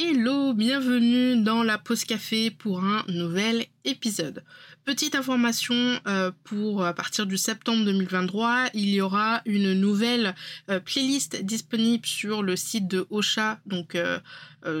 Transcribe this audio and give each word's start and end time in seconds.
Hello, 0.00 0.54
bienvenue 0.54 1.42
dans 1.42 1.64
la 1.64 1.76
pause 1.76 2.04
café 2.04 2.52
pour 2.52 2.84
un 2.84 3.04
nouvel 3.08 3.66
épisode. 3.88 4.44
Petite 4.84 5.14
information 5.14 6.00
euh, 6.06 6.30
pour 6.44 6.84
à 6.84 6.94
partir 6.94 7.26
du 7.26 7.36
septembre 7.36 7.84
2023, 7.84 8.70
il 8.74 8.88
y 8.88 9.00
aura 9.00 9.42
une 9.44 9.74
nouvelle 9.74 10.34
euh, 10.70 10.80
playlist 10.80 11.42
disponible 11.42 12.06
sur 12.06 12.42
le 12.42 12.56
site 12.56 12.86
de 12.88 13.06
Ocha, 13.10 13.60
donc 13.66 13.94
euh, 13.94 14.18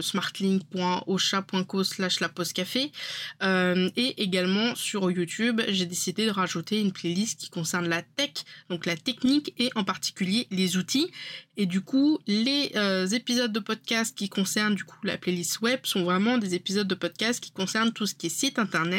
smartlink.ocha.co 0.00 1.84
slash 1.84 2.20
la 2.20 2.28
pause 2.28 2.52
café 2.52 2.90
et 3.40 4.22
également 4.22 4.74
sur 4.74 5.08
YouTube 5.08 5.62
j'ai 5.68 5.86
décidé 5.86 6.26
de 6.26 6.32
rajouter 6.32 6.80
une 6.80 6.90
playlist 6.90 7.38
qui 7.38 7.48
concerne 7.48 7.88
la 7.88 8.02
tech 8.02 8.32
donc 8.70 8.86
la 8.86 8.96
technique 8.96 9.54
et 9.56 9.70
en 9.76 9.84
particulier 9.84 10.48
les 10.50 10.76
outils 10.76 11.12
et 11.56 11.64
du 11.64 11.80
coup 11.80 12.18
les 12.26 12.72
épisodes 13.12 13.52
de 13.52 13.60
podcast 13.60 14.18
qui 14.18 14.28
concernent 14.28 14.74
du 14.74 14.82
coup 14.82 14.98
la 15.04 15.16
playlist 15.16 15.60
web 15.60 15.78
sont 15.84 16.02
vraiment 16.02 16.38
des 16.38 16.56
épisodes 16.56 16.88
de 16.88 16.96
podcast 16.96 17.40
qui 17.40 17.52
concernent 17.52 17.92
tout 17.92 18.06
ce 18.06 18.16
qui 18.16 18.26
est 18.26 18.30
site 18.30 18.58
internet 18.58 18.97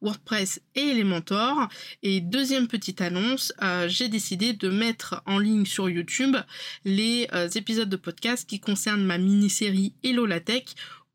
WordPress 0.00 0.60
et 0.74 0.90
Elementor. 0.90 1.68
Et 2.02 2.20
deuxième 2.20 2.68
petite 2.68 3.00
annonce, 3.00 3.52
euh, 3.62 3.88
j'ai 3.88 4.08
décidé 4.08 4.52
de 4.52 4.68
mettre 4.68 5.22
en 5.26 5.38
ligne 5.38 5.64
sur 5.64 5.88
YouTube 5.88 6.36
les 6.84 7.28
euh, 7.32 7.48
épisodes 7.48 7.88
de 7.88 7.96
podcast 7.96 8.48
qui 8.48 8.60
concernent 8.60 9.04
ma 9.04 9.18
mini-série 9.18 9.94
Hello 10.02 10.26
la 10.26 10.40
Tech 10.40 10.64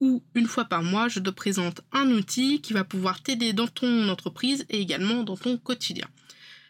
où 0.01 0.23
une 0.33 0.47
fois 0.47 0.65
par 0.65 0.81
mois, 0.81 1.07
je 1.07 1.19
te 1.19 1.29
présente 1.29 1.81
un 1.91 2.09
outil 2.11 2.59
qui 2.59 2.73
va 2.73 2.83
pouvoir 2.83 3.21
t'aider 3.21 3.53
dans 3.53 3.67
ton 3.67 4.09
entreprise 4.09 4.65
et 4.69 4.81
également 4.81 5.23
dans 5.23 5.37
ton 5.37 5.57
quotidien. 5.57 6.07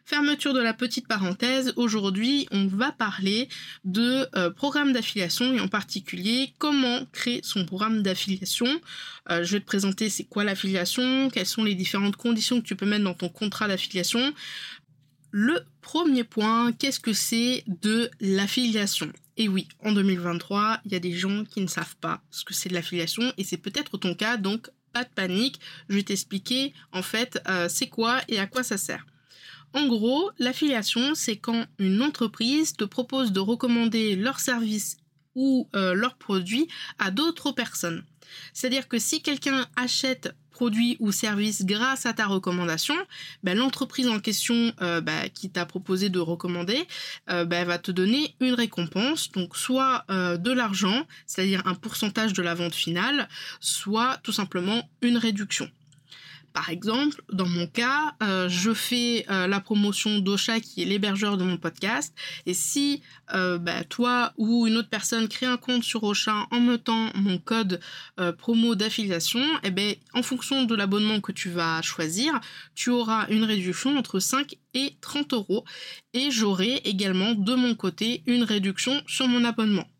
Fermeture 0.05 0.53
de 0.53 0.61
la 0.61 0.73
petite 0.73 1.07
parenthèse, 1.07 1.73
aujourd'hui 1.75 2.47
on 2.51 2.67
va 2.67 2.91
parler 2.91 3.47
de 3.83 4.27
euh, 4.35 4.49
programme 4.49 4.93
d'affiliation 4.93 5.53
et 5.53 5.59
en 5.59 5.67
particulier 5.67 6.53
comment 6.57 7.05
créer 7.11 7.41
son 7.43 7.65
programme 7.65 8.01
d'affiliation. 8.01 8.67
Euh, 9.29 9.43
je 9.43 9.53
vais 9.53 9.59
te 9.59 9.65
présenter 9.65 10.09
c'est 10.09 10.23
quoi 10.23 10.43
l'affiliation, 10.43 11.29
quelles 11.29 11.45
sont 11.45 11.63
les 11.63 11.75
différentes 11.75 12.15
conditions 12.15 12.59
que 12.61 12.65
tu 12.65 12.75
peux 12.75 12.85
mettre 12.85 13.03
dans 13.03 13.13
ton 13.13 13.29
contrat 13.29 13.67
d'affiliation. 13.67 14.33
Le 15.31 15.61
premier 15.81 16.23
point, 16.23 16.73
qu'est-ce 16.73 16.99
que 16.99 17.13
c'est 17.13 17.63
de 17.67 18.09
l'affiliation? 18.19 19.11
Et 19.37 19.47
oui, 19.47 19.67
en 19.83 19.93
2023, 19.93 20.81
il 20.85 20.91
y 20.91 20.95
a 20.95 20.99
des 20.99 21.13
gens 21.13 21.45
qui 21.45 21.61
ne 21.61 21.67
savent 21.67 21.95
pas 21.97 22.21
ce 22.31 22.43
que 22.43 22.53
c'est 22.53 22.69
de 22.69 22.73
l'affiliation 22.73 23.31
et 23.37 23.43
c'est 23.43 23.57
peut-être 23.57 23.97
ton 23.97 24.13
cas, 24.13 24.37
donc 24.37 24.69
pas 24.91 25.03
de 25.03 25.09
panique, 25.09 25.59
je 25.89 25.95
vais 25.95 26.03
t'expliquer 26.03 26.73
en 26.91 27.01
fait 27.01 27.41
euh, 27.47 27.69
c'est 27.69 27.87
quoi 27.87 28.21
et 28.27 28.39
à 28.39 28.47
quoi 28.47 28.63
ça 28.63 28.77
sert. 28.77 29.05
En 29.73 29.87
gros, 29.87 30.31
l'affiliation, 30.37 31.15
c'est 31.15 31.37
quand 31.37 31.65
une 31.79 32.01
entreprise 32.01 32.73
te 32.73 32.83
propose 32.83 33.31
de 33.31 33.39
recommander 33.39 34.15
leurs 34.15 34.39
services 34.39 34.97
ou 35.35 35.69
euh, 35.75 35.93
leurs 35.93 36.15
produits 36.15 36.67
à 36.99 37.09
d'autres 37.09 37.51
personnes. 37.51 38.03
C'est-à-dire 38.53 38.87
que 38.87 38.99
si 38.99 39.21
quelqu'un 39.21 39.65
achète 39.77 40.35
produit 40.51 40.97
ou 40.99 41.11
service 41.11 41.65
grâce 41.65 42.05
à 42.05 42.13
ta 42.13 42.27
recommandation, 42.27 42.95
ben, 43.43 43.57
l'entreprise 43.57 44.09
en 44.09 44.19
question 44.19 44.73
euh, 44.81 44.99
ben, 44.99 45.29
qui 45.29 45.49
t'a 45.49 45.65
proposé 45.65 46.09
de 46.09 46.19
recommander 46.19 46.85
euh, 47.29 47.45
ben, 47.45 47.65
va 47.65 47.77
te 47.77 47.91
donner 47.91 48.35
une 48.41 48.53
récompense, 48.53 49.31
donc 49.31 49.55
soit 49.55 50.05
de 50.09 50.51
l'argent, 50.51 51.07
c'est-à-dire 51.25 51.65
un 51.65 51.75
pourcentage 51.75 52.33
de 52.33 52.41
la 52.41 52.53
vente 52.53 52.75
finale, 52.75 53.29
soit 53.61 54.17
tout 54.23 54.33
simplement 54.33 54.87
une 55.01 55.17
réduction. 55.17 55.69
Par 56.53 56.69
exemple, 56.69 57.21
dans 57.31 57.47
mon 57.47 57.67
cas, 57.67 58.15
euh, 58.21 58.49
je 58.49 58.73
fais 58.73 59.25
euh, 59.29 59.47
la 59.47 59.59
promotion 59.59 60.19
d'Ocha 60.19 60.59
qui 60.59 60.81
est 60.81 60.85
l'hébergeur 60.85 61.37
de 61.37 61.43
mon 61.43 61.57
podcast. 61.57 62.13
Et 62.45 62.53
si 62.53 63.01
euh, 63.33 63.57
bah, 63.57 63.83
toi 63.85 64.33
ou 64.37 64.67
une 64.67 64.77
autre 64.77 64.89
personne 64.89 65.27
crée 65.27 65.45
un 65.45 65.57
compte 65.57 65.83
sur 65.83 66.03
Ocha 66.03 66.47
en 66.51 66.59
mettant 66.59 67.09
mon 67.15 67.37
code 67.37 67.79
promo 68.37 68.75
d'affiliation, 68.75 69.41
eh 69.63 69.71
ben, 69.71 69.95
en 70.13 70.23
fonction 70.23 70.63
de 70.63 70.75
l'abonnement 70.75 71.21
que 71.21 71.31
tu 71.31 71.49
vas 71.49 71.81
choisir, 71.81 72.39
tu 72.75 72.89
auras 72.89 73.27
une 73.29 73.43
réduction 73.43 73.97
entre 73.97 74.19
5 74.19 74.55
et 74.73 74.97
30 75.01 75.33
euros. 75.33 75.65
Et 76.13 76.31
j'aurai 76.31 76.81
également 76.83 77.33
de 77.33 77.55
mon 77.55 77.75
côté 77.75 78.23
une 78.25 78.43
réduction 78.43 79.01
sur 79.07 79.27
mon 79.27 79.43
abonnement. 79.45 79.90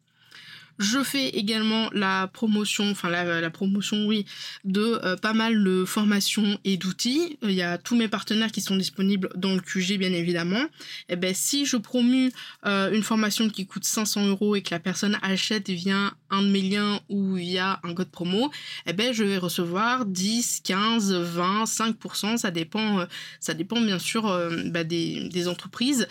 Je 0.80 1.04
fais 1.04 1.30
également 1.30 1.90
la 1.94 2.28
promotion, 2.28 2.90
enfin 2.90 3.10
la, 3.10 3.50
promotion, 3.50 4.06
oui, 4.06 4.26
de 4.64 5.00
euh, 5.04 5.16
pas 5.16 5.34
mal 5.34 5.64
de 5.64 5.86
formations 5.86 6.60
et 6.64 6.78
d'outils. 6.78 7.38
Il 7.44 7.52
y 7.52 7.62
a 7.62 7.78
tous 7.78 7.96
mes 7.96 8.08
partenaires 8.08 8.52
qui 8.52 8.62
sont 8.62 8.76
disponibles 8.76 9.30
dans 9.36 9.54
le 9.54 9.62
QG, 9.62 9.98
bien 9.98 10.12
évidemment. 10.12 10.64
Et 11.10 11.14
eh 11.14 11.16
ben 11.16 11.34
si 11.36 11.66
je 11.66 11.78
promue 11.78 12.32
euh, 12.66 12.92
une 12.92 13.04
formation 13.04 13.50
qui 13.50 13.66
coûte 13.66 13.86
500 13.86 14.28
euros 14.28 14.56
et 14.56 14.62
que 14.62 14.74
la 14.74 14.80
personne 14.80 15.18
achète 15.22 15.70
via 15.70 16.14
un 16.30 16.42
de 16.42 16.48
mes 16.48 16.62
liens 16.62 17.00
ou 17.10 17.36
via 17.36 17.80
un 17.84 17.94
code 17.94 18.10
promo, 18.10 18.50
eh 18.88 18.94
ben 18.94 19.14
je 19.14 19.24
vais 19.24 19.38
recevoir 19.38 20.06
10, 20.06 20.62
15, 20.64 21.14
20, 21.14 21.64
5%, 21.66 22.38
ça 22.38 22.52
dépend, 22.52 23.02
euh, 23.02 23.06
ça 23.40 23.54
dépend 23.54 23.82
bien 23.82 24.00
sûr 24.00 24.24
bah, 24.66 24.84
des, 24.84 25.30
des, 25.30 25.48
entreprises 25.48 26.08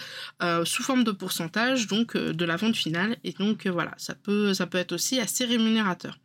sous 0.65 0.83
forme 0.83 1.05
de 1.05 1.13
pourcentage, 1.13 1.87
donc 1.87 2.17
de 2.17 2.45
la 2.45 2.57
vente 2.57 2.77
finale. 2.77 3.17
Et 3.25 3.33
donc 3.33 3.67
voilà, 3.67 3.95
ça 3.97 4.15
peut 4.15 4.50
ça 4.55 4.67
peut 4.67 4.79
être 4.79 4.93
aussi 4.93 5.21
assez 5.21 5.45
rémunérateur. 5.45 6.19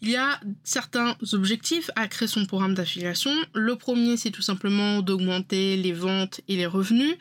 Il 0.00 0.10
y 0.10 0.16
a 0.16 0.40
certains 0.64 1.16
objectifs 1.32 1.90
à 1.96 2.08
créer 2.08 2.28
son 2.28 2.46
programme 2.46 2.74
d'affiliation. 2.74 3.32
Le 3.54 3.76
premier, 3.76 4.16
c'est 4.16 4.30
tout 4.30 4.42
simplement 4.42 5.02
d'augmenter 5.02 5.76
les 5.76 5.92
ventes 5.92 6.40
et 6.48 6.56
les 6.56 6.66
revenus. 6.66 7.16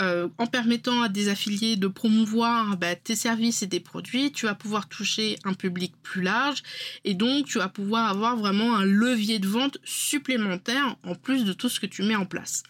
Euh, 0.00 0.28
en 0.38 0.46
permettant 0.46 1.02
à 1.02 1.08
des 1.08 1.28
affiliés 1.28 1.76
de 1.76 1.88
promouvoir 1.88 2.76
bah, 2.76 2.94
tes 2.94 3.16
services 3.16 3.62
et 3.62 3.68
tes 3.68 3.80
produits, 3.80 4.32
tu 4.32 4.46
vas 4.46 4.54
pouvoir 4.54 4.88
toucher 4.88 5.36
un 5.44 5.54
public 5.54 5.94
plus 6.02 6.22
large 6.22 6.62
et 7.04 7.14
donc 7.14 7.46
tu 7.46 7.58
vas 7.58 7.68
pouvoir 7.68 8.10
avoir 8.10 8.36
vraiment 8.36 8.76
un 8.76 8.84
levier 8.84 9.38
de 9.38 9.48
vente 9.48 9.78
supplémentaire 9.84 10.96
en 11.04 11.14
plus 11.14 11.44
de 11.44 11.52
tout 11.52 11.68
ce 11.68 11.80
que 11.80 11.86
tu 11.86 12.02
mets 12.02 12.16
en 12.16 12.26
place. 12.26 12.62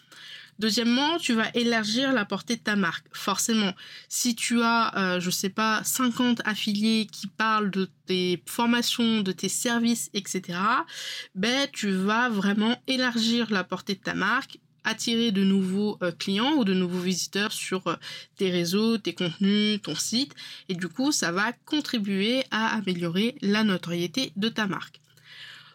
Deuxièmement, 0.58 1.18
tu 1.18 1.34
vas 1.34 1.50
élargir 1.54 2.12
la 2.12 2.24
portée 2.24 2.56
de 2.56 2.62
ta 2.62 2.76
marque. 2.76 3.06
Forcément, 3.12 3.74
si 4.08 4.34
tu 4.34 4.62
as, 4.62 4.96
euh, 4.96 5.20
je 5.20 5.30
sais 5.30 5.50
pas, 5.50 5.82
50 5.84 6.40
affiliés 6.46 7.06
qui 7.10 7.26
parlent 7.26 7.70
de 7.70 7.90
tes 8.06 8.42
formations, 8.46 9.20
de 9.20 9.32
tes 9.32 9.50
services, 9.50 10.10
etc., 10.14 10.58
ben, 11.34 11.68
tu 11.72 11.90
vas 11.90 12.30
vraiment 12.30 12.80
élargir 12.86 13.50
la 13.50 13.64
portée 13.64 13.94
de 13.94 14.00
ta 14.00 14.14
marque 14.14 14.58
attirer 14.86 15.32
de 15.32 15.42
nouveaux 15.44 15.98
euh, 16.02 16.12
clients 16.12 16.52
ou 16.54 16.64
de 16.64 16.72
nouveaux 16.72 17.00
visiteurs 17.00 17.52
sur 17.52 17.86
euh, 17.88 17.96
tes 18.36 18.50
réseaux, 18.50 18.96
tes 18.96 19.14
contenus, 19.14 19.82
ton 19.82 19.96
site. 19.96 20.34
Et 20.68 20.74
du 20.74 20.88
coup, 20.88 21.12
ça 21.12 21.32
va 21.32 21.52
contribuer 21.64 22.44
à 22.50 22.76
améliorer 22.76 23.34
la 23.42 23.64
notoriété 23.64 24.32
de 24.36 24.48
ta 24.48 24.66
marque. 24.66 25.00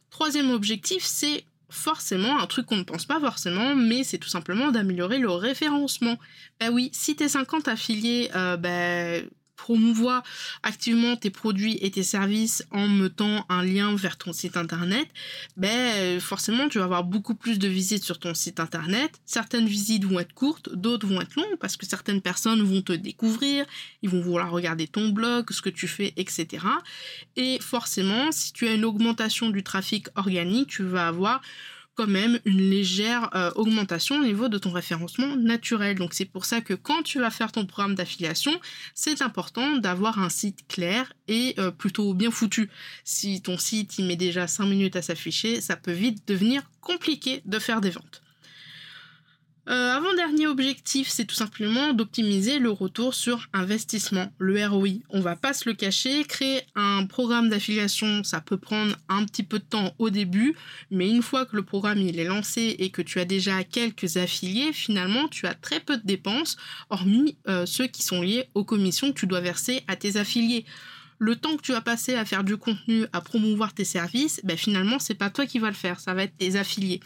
Troisième 0.09 0.52
objectif, 0.52 1.03
c'est 1.03 1.44
forcément 1.71 2.39
un 2.39 2.45
truc 2.47 2.67
qu'on 2.67 2.77
ne 2.77 2.83
pense 2.83 3.05
pas 3.05 3.19
forcément, 3.19 3.75
mais 3.75 4.03
c'est 4.03 4.17
tout 4.17 4.29
simplement 4.29 4.71
d'améliorer 4.71 5.17
le 5.17 5.29
référencement. 5.29 6.17
Bah 6.59 6.67
oui, 6.71 6.89
si 6.93 7.15
tes 7.15 7.29
50 7.29 7.67
affiliés 7.67 8.29
euh, 8.35 8.57
bah, 8.57 9.25
promouvoient 9.62 10.24
activement 10.63 11.16
tes 11.16 11.30
produits 11.30 11.78
et 11.81 11.92
tes 11.92 12.02
services 12.02 12.66
en 12.72 12.88
mettant 12.88 13.46
un 13.48 13.63
lien 13.63 13.96
vers 13.96 14.18
ton 14.18 14.34
site 14.34 14.58
internet, 14.58 15.08
ben 15.56 16.19
forcément 16.19 16.68
tu 16.68 16.80
vas 16.80 16.86
avoir 16.86 17.04
beaucoup 17.04 17.36
plus 17.36 17.60
de 17.60 17.68
visites 17.68 18.04
sur 18.04 18.18
ton 18.18 18.34
site 18.34 18.60
internet. 18.60 19.12
Certaines 19.24 19.68
visites 19.68 20.04
vont 20.04 20.19
être 20.19 20.34
courtes, 20.34 20.74
d'autres 20.74 21.06
vont 21.06 21.22
être 21.22 21.36
longues 21.36 21.58
parce 21.60 21.78
que 21.78 21.86
certaines 21.86 22.22
personnes 22.22 22.63
vont 22.63 22.81
te 22.81 22.94
découvrir, 22.94 23.68
ils 24.02 24.10
vont 24.10 24.22
vouloir 24.22 24.50
regarder 24.50 24.88
ton 24.88 25.10
blog, 25.10 25.52
ce 25.52 25.62
que 25.62 25.69
tu 25.69 25.88
fais, 25.88 26.13
etc. 26.18 26.66
Et 27.36 27.60
forcément, 27.60 28.31
si 28.31 28.54
tu 28.54 28.68
as 28.68 28.74
une 28.74 28.86
augmentation 28.86 29.52
du 29.52 29.62
trafic 29.62 30.08
organique, 30.16 30.69
tu 30.69 30.84
vas 30.84 31.08
avoir 31.08 31.42
quand 31.95 32.07
même 32.07 32.39
une 32.45 32.69
légère 32.69 33.29
euh, 33.35 33.51
augmentation 33.55 34.19
au 34.19 34.23
niveau 34.23 34.49
de 34.49 34.57
ton 34.57 34.71
référencement 34.71 35.35
naturel. 35.35 35.97
Donc 35.97 36.13
c'est 36.13 36.25
pour 36.25 36.45
ça 36.45 36.61
que 36.61 36.73
quand 36.73 37.03
tu 37.03 37.19
vas 37.19 37.29
faire 37.29 37.51
ton 37.51 37.65
programme 37.65 37.95
d'affiliation, 37.95 38.59
c'est 38.95 39.21
important 39.21 39.77
d'avoir 39.77 40.19
un 40.19 40.29
site 40.29 40.67
clair 40.67 41.13
et 41.27 41.55
euh, 41.59 41.71
plutôt 41.71 42.13
bien 42.13 42.31
foutu. 42.31 42.69
Si 43.03 43.41
ton 43.41 43.57
site 43.57 43.97
il 43.97 44.05
met 44.05 44.15
déjà 44.15 44.47
5 44.47 44.65
minutes 44.65 44.95
à 44.95 45.01
s'afficher, 45.01 45.61
ça 45.61 45.75
peut 45.75 45.91
vite 45.91 46.27
devenir 46.27 46.63
compliqué 46.81 47.41
de 47.45 47.59
faire 47.59 47.81
des 47.81 47.91
ventes. 47.91 48.21
Euh, 49.69 49.96
avant-dernier 49.96 50.48
objectif, 50.48 51.08
c'est 51.08 51.25
tout 51.25 51.36
simplement 51.36 51.94
d'optimiser 51.94 52.58
le 52.58 52.72
retour 52.72 53.13
sur 53.13 53.48
investissement, 53.54 54.31
le 54.40 54.66
ROI. 54.66 55.02
On 55.10 55.22
va 55.22 55.36
pas 55.36 55.54
se 55.54 55.69
le 55.69 55.75
cacher, 55.75 56.24
créer 56.24 56.62
un 56.74 57.06
programme 57.06 57.50
d'affiliation, 57.50 58.24
ça 58.24 58.42
peut 58.42 58.58
prendre 58.58 58.96
un 59.08 59.24
petit 59.24 59.44
peu 59.44 59.60
de 59.60 59.63
temps 59.63 59.94
au 60.00 60.10
début, 60.10 60.56
mais 60.90 61.10
une 61.10 61.22
fois 61.22 61.46
que 61.46 61.56
le 61.56 61.63
programme 61.63 62.00
est 62.00 62.24
lancé 62.24 62.75
et 62.80 62.90
que 62.90 63.04
tu 63.04 63.19
as 63.19 63.25
déjà 63.25 63.63
quelques 63.63 64.18
affiliés, 64.18 64.74
finalement 64.74 65.28
tu 65.28 65.46
as 65.46 65.54
très 65.54 65.80
peu 65.80 65.96
de 65.98 66.06
dépenses, 66.06 66.58
hormis 66.90 67.38
euh, 67.48 67.68
ceux 67.68 67.86
qui 67.86 68.02
sont 68.02 68.22
liés 68.22 68.50
aux 68.56 68.66
commissions 68.66 69.12
que 69.12 69.19
tu 69.19 69.28
dois 69.28 69.42
verser 69.42 69.84
à 69.88 69.96
tes 69.96 70.18
affiliés 70.18 70.66
le 71.19 71.36
temps 71.36 71.56
que 71.56 71.62
tu 71.62 71.72
vas 71.72 71.81
passer 71.81 72.16
à 72.16 72.25
faire 72.25 72.44
du 72.44 72.58
contenu, 72.58 73.06
à 73.13 73.22
promouvoir 73.22 73.75
tes 73.75 73.86
services, 73.86 74.42
ben 74.44 74.58
finalement 74.58 74.98
c'est 74.98 75.13
pas 75.13 75.30
toi 75.30 75.46
qui 75.46 75.60
vas 75.60 75.68
le 75.68 75.75
faire, 75.75 76.00
ça 76.00 76.16
va 76.16 76.24
être 76.24 76.36
tes 76.36 76.56
affiliés. 76.56 77.00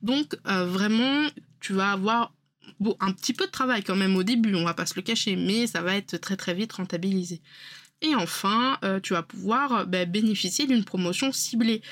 Donc 0.00 0.36
euh, 0.46 0.64
vraiment, 0.64 1.26
tu 1.60 1.72
vas 1.72 1.92
avoir 1.92 2.32
un 3.00 3.12
petit 3.12 3.32
peu 3.32 3.46
de 3.46 3.50
travail 3.50 3.82
quand 3.82 3.96
même 3.96 4.16
au 4.16 4.22
début, 4.22 4.54
on 4.54 4.64
va 4.64 4.74
pas 4.74 4.86
se 4.86 4.94
le 4.94 5.02
cacher, 5.02 5.36
mais 5.36 5.66
ça 5.66 5.80
va 5.82 5.96
être 5.96 6.16
très 6.18 6.36
très 6.36 6.54
vite 6.54 6.72
rentabilisé. 6.72 7.40
Et 8.00 8.14
enfin, 8.14 8.78
euh, 8.84 9.00
tu 9.00 9.14
vas 9.14 9.22
pouvoir 9.22 9.86
ben, 9.86 10.08
bénéficier 10.08 10.66
d'une 10.66 10.84
promotion 10.84 11.32
ciblée. 11.32 11.82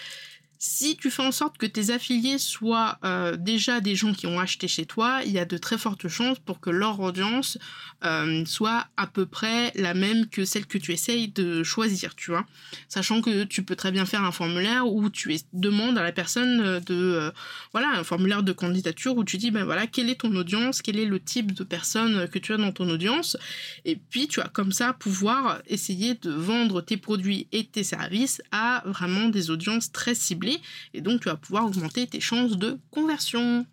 Si 0.68 0.96
tu 0.96 1.12
fais 1.12 1.22
en 1.22 1.30
sorte 1.30 1.58
que 1.58 1.64
tes 1.64 1.90
affiliés 1.90 2.38
soient 2.38 2.98
euh, 3.04 3.36
déjà 3.36 3.80
des 3.80 3.94
gens 3.94 4.12
qui 4.12 4.26
ont 4.26 4.40
acheté 4.40 4.66
chez 4.66 4.84
toi, 4.84 5.20
il 5.24 5.30
y 5.30 5.38
a 5.38 5.44
de 5.44 5.56
très 5.58 5.78
fortes 5.78 6.08
chances 6.08 6.40
pour 6.40 6.58
que 6.58 6.70
leur 6.70 6.98
audience 6.98 7.56
euh, 8.04 8.44
soit 8.44 8.88
à 8.96 9.06
peu 9.06 9.26
près 9.26 9.70
la 9.76 9.94
même 9.94 10.26
que 10.26 10.44
celle 10.44 10.66
que 10.66 10.76
tu 10.76 10.92
essayes 10.92 11.28
de 11.28 11.62
choisir, 11.62 12.16
tu 12.16 12.32
vois. 12.32 12.44
Sachant 12.88 13.22
que 13.22 13.44
tu 13.44 13.62
peux 13.62 13.76
très 13.76 13.92
bien 13.92 14.06
faire 14.06 14.24
un 14.24 14.32
formulaire 14.32 14.88
où 14.92 15.08
tu 15.08 15.36
demandes 15.52 15.98
à 15.98 16.02
la 16.02 16.10
personne 16.10 16.80
de 16.80 16.94
euh, 16.94 17.30
voilà 17.70 17.90
un 17.90 18.02
formulaire 18.02 18.42
de 18.42 18.52
candidature 18.52 19.16
où 19.16 19.22
tu 19.22 19.36
dis 19.36 19.52
ben 19.52 19.64
voilà 19.64 19.86
quelle 19.86 20.10
est 20.10 20.20
ton 20.20 20.34
audience, 20.34 20.82
quel 20.82 20.98
est 20.98 21.06
le 21.06 21.20
type 21.20 21.52
de 21.52 21.62
personne 21.62 22.28
que 22.28 22.40
tu 22.40 22.52
as 22.52 22.56
dans 22.56 22.72
ton 22.72 22.90
audience, 22.90 23.36
et 23.84 23.94
puis 23.94 24.26
tu 24.26 24.40
vas 24.40 24.48
comme 24.48 24.72
ça 24.72 24.92
pouvoir 24.92 25.62
essayer 25.68 26.14
de 26.14 26.32
vendre 26.32 26.80
tes 26.80 26.96
produits 26.96 27.46
et 27.52 27.64
tes 27.64 27.84
services 27.84 28.42
à 28.50 28.82
vraiment 28.84 29.28
des 29.28 29.50
audiences 29.50 29.92
très 29.92 30.16
ciblées 30.16 30.55
et 30.94 31.00
donc 31.00 31.22
tu 31.22 31.28
vas 31.28 31.36
pouvoir 31.36 31.66
augmenter 31.66 32.06
tes 32.06 32.20
chances 32.20 32.56
de 32.56 32.78
conversion. 32.90 33.66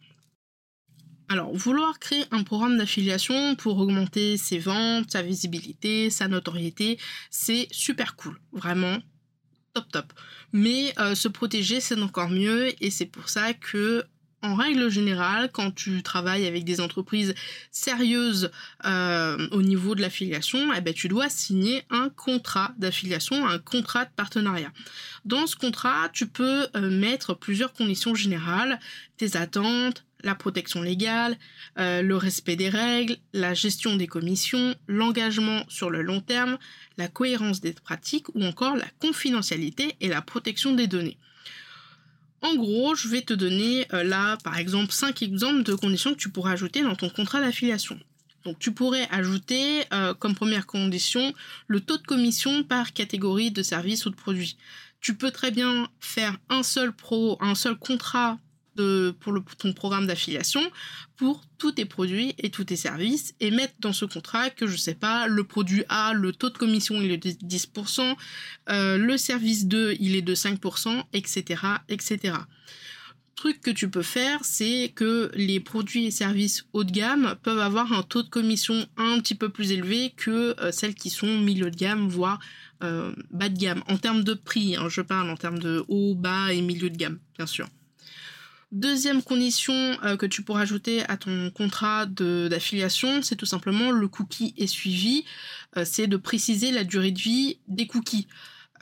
Alors, 1.29 1.55
vouloir 1.55 1.99
créer 1.99 2.25
un 2.31 2.43
programme 2.43 2.77
d'affiliation 2.77 3.55
pour 3.55 3.79
augmenter 3.79 4.37
ses 4.37 4.59
ventes, 4.59 5.11
sa 5.11 5.21
visibilité, 5.21 6.09
sa 6.09 6.27
notoriété, 6.27 6.99
c'est 7.31 7.67
super 7.71 8.15
cool, 8.15 8.39
vraiment 8.51 8.97
top 9.73 9.91
top. 9.91 10.13
Mais 10.51 10.93
euh, 10.99 11.15
se 11.15 11.27
protéger, 11.27 11.79
c'est 11.79 11.99
encore 11.99 12.29
mieux 12.29 12.71
et 12.83 12.91
c'est 12.91 13.07
pour 13.07 13.29
ça 13.29 13.53
que 13.53 14.05
en 14.43 14.55
règle 14.55 14.89
générale, 14.89 15.49
quand 15.51 15.71
tu 15.71 16.03
travailles 16.03 16.45
avec 16.45 16.65
des 16.65 16.81
entreprises 16.81 17.33
sérieuses 17.71 18.51
euh, 18.85 19.47
au 19.51 19.61
niveau 19.61 19.95
de 19.95 20.01
l'affiliation, 20.01 20.73
eh 20.73 20.81
ben, 20.81 20.93
tu 20.93 21.07
dois 21.07 21.29
signer 21.29 21.83
un 21.89 22.09
contrat 22.09 22.73
d'affiliation, 22.77 23.47
un 23.47 23.57
contrat 23.57 24.05
de 24.05 24.11
partenariat. 24.15 24.71
Dans 25.23 25.47
ce 25.47 25.55
contrat, 25.55 26.09
tu 26.11 26.27
peux 26.27 26.67
euh, 26.75 26.89
mettre 26.89 27.33
plusieurs 27.33 27.71
conditions 27.73 28.13
générales, 28.13 28.79
tes 29.17 29.37
attentes, 29.37 30.03
la 30.23 30.35
protection 30.35 30.81
légale, 30.81 31.37
euh, 31.79 32.01
le 32.01 32.17
respect 32.17 32.55
des 32.55 32.69
règles, 32.69 33.17
la 33.33 33.53
gestion 33.53 33.95
des 33.95 34.07
commissions, 34.07 34.75
l'engagement 34.87 35.63
sur 35.69 35.89
le 35.89 36.01
long 36.01 36.21
terme, 36.21 36.57
la 36.97 37.07
cohérence 37.07 37.61
des 37.61 37.73
pratiques 37.73 38.27
ou 38.35 38.43
encore 38.43 38.75
la 38.75 38.87
confidentialité 38.99 39.95
et 40.01 40.09
la 40.09 40.21
protection 40.21 40.73
des 40.73 40.87
données. 40.87 41.17
En 42.43 42.55
gros, 42.55 42.93
je 42.93 43.07
vais 43.07 43.21
te 43.21 43.33
donner 43.33 43.87
euh, 43.93 44.03
là, 44.03 44.37
par 44.43 44.57
exemple, 44.57 44.91
5 44.91 45.21
exemples 45.23 45.63
de 45.63 45.73
conditions 45.73 46.11
que 46.11 46.19
tu 46.19 46.29
pourrais 46.29 46.51
ajouter 46.51 46.83
dans 46.83 46.95
ton 46.95 47.09
contrat 47.09 47.39
d'affiliation. 47.39 47.97
Donc 48.43 48.59
tu 48.59 48.73
pourrais 48.73 49.07
ajouter 49.11 49.85
euh, 49.93 50.13
comme 50.13 50.35
première 50.35 50.67
condition 50.67 51.33
le 51.67 51.79
taux 51.79 51.97
de 51.97 52.05
commission 52.05 52.63
par 52.63 52.91
catégorie 52.91 53.51
de 53.51 53.63
service 53.63 54.05
ou 54.05 54.09
de 54.09 54.15
produit. 54.15 54.57
Tu 54.99 55.15
peux 55.15 55.31
très 55.31 55.51
bien 55.51 55.87
faire 56.01 56.37
un 56.49 56.63
seul 56.63 56.91
pro, 56.91 57.37
un 57.39 57.55
seul 57.55 57.77
contrat 57.77 58.37
pour 59.19 59.33
ton 59.57 59.73
programme 59.73 60.07
d'affiliation 60.07 60.61
pour 61.15 61.41
tous 61.57 61.73
tes 61.73 61.85
produits 61.85 62.33
et 62.37 62.49
tous 62.49 62.65
tes 62.65 62.75
services 62.75 63.33
et 63.39 63.51
mettre 63.51 63.75
dans 63.79 63.93
ce 63.93 64.05
contrat 64.05 64.49
que 64.49 64.67
je 64.67 64.75
sais 64.75 64.95
pas 64.95 65.27
le 65.27 65.43
produit 65.43 65.83
A 65.89 66.13
le 66.13 66.31
taux 66.31 66.49
de 66.49 66.57
commission 66.57 67.01
il 67.01 67.11
est 67.11 67.17
de 67.17 67.29
10% 67.29 68.15
euh, 68.69 68.97
le 68.97 69.17
service 69.17 69.65
2 69.65 69.95
il 69.99 70.15
est 70.15 70.21
de 70.21 70.35
5% 70.35 71.03
etc 71.13 71.61
etc 71.89 72.33
truc 73.35 73.61
que 73.61 73.71
tu 73.71 73.89
peux 73.89 74.01
faire 74.01 74.39
c'est 74.43 74.91
que 74.95 75.31
les 75.35 75.59
produits 75.59 76.05
et 76.05 76.11
services 76.11 76.65
haut 76.73 76.83
de 76.83 76.91
gamme 76.91 77.35
peuvent 77.43 77.59
avoir 77.59 77.93
un 77.93 78.03
taux 78.03 78.23
de 78.23 78.29
commission 78.29 78.85
un 78.97 79.19
petit 79.19 79.35
peu 79.35 79.49
plus 79.49 79.71
élevé 79.71 80.13
que 80.15 80.55
euh, 80.61 80.71
celles 80.71 80.95
qui 80.95 81.09
sont 81.09 81.39
milieu 81.39 81.69
de 81.69 81.75
gamme 81.75 82.07
voire 82.07 82.39
euh, 82.83 83.13
bas 83.31 83.49
de 83.49 83.57
gamme. 83.57 83.83
En 83.87 83.97
termes 83.97 84.23
de 84.23 84.33
prix 84.33 84.75
hein, 84.75 84.89
je 84.89 85.01
parle 85.01 85.29
en 85.29 85.37
termes 85.37 85.59
de 85.59 85.85
haut 85.87 86.15
bas 86.15 86.53
et 86.53 86.61
milieu 86.61 86.89
de 86.89 86.97
gamme 86.97 87.19
bien 87.37 87.47
sûr 87.47 87.67
Deuxième 88.73 89.21
condition 89.21 89.75
euh, 90.03 90.17
que 90.17 90.25
tu 90.25 90.41
pourras 90.41 90.61
ajouter 90.61 91.07
à 91.07 91.15
ton 91.15 91.51
contrat 91.51 92.07
d'affiliation, 92.07 93.21
c'est 93.21 93.35
tout 93.35 93.45
simplement 93.45 93.91
le 93.91 94.07
cookie 94.07 94.55
est 94.57 94.65
suivi. 94.65 95.25
Euh, 95.77 95.85
c'est 95.85 96.07
de 96.07 96.17
préciser 96.17 96.71
la 96.71 96.83
durée 96.83 97.11
de 97.11 97.19
vie 97.19 97.59
des 97.67 97.85
cookies. 97.85 98.27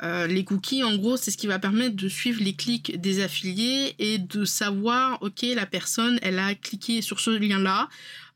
Euh, 0.01 0.27
les 0.27 0.45
cookies, 0.45 0.81
en 0.85 0.95
gros, 0.95 1.17
c'est 1.17 1.29
ce 1.29 1.35
qui 1.35 1.45
va 1.45 1.59
permettre 1.59 1.97
de 1.97 2.07
suivre 2.07 2.41
les 2.41 2.53
clics 2.53 3.01
des 3.01 3.21
affiliés 3.21 3.93
et 3.99 4.17
de 4.17 4.45
savoir, 4.45 5.21
ok, 5.21 5.41
la 5.53 5.65
personne, 5.65 6.19
elle 6.21 6.39
a 6.39 6.55
cliqué 6.55 7.01
sur 7.01 7.19
ce 7.19 7.31
lien-là, 7.31 7.89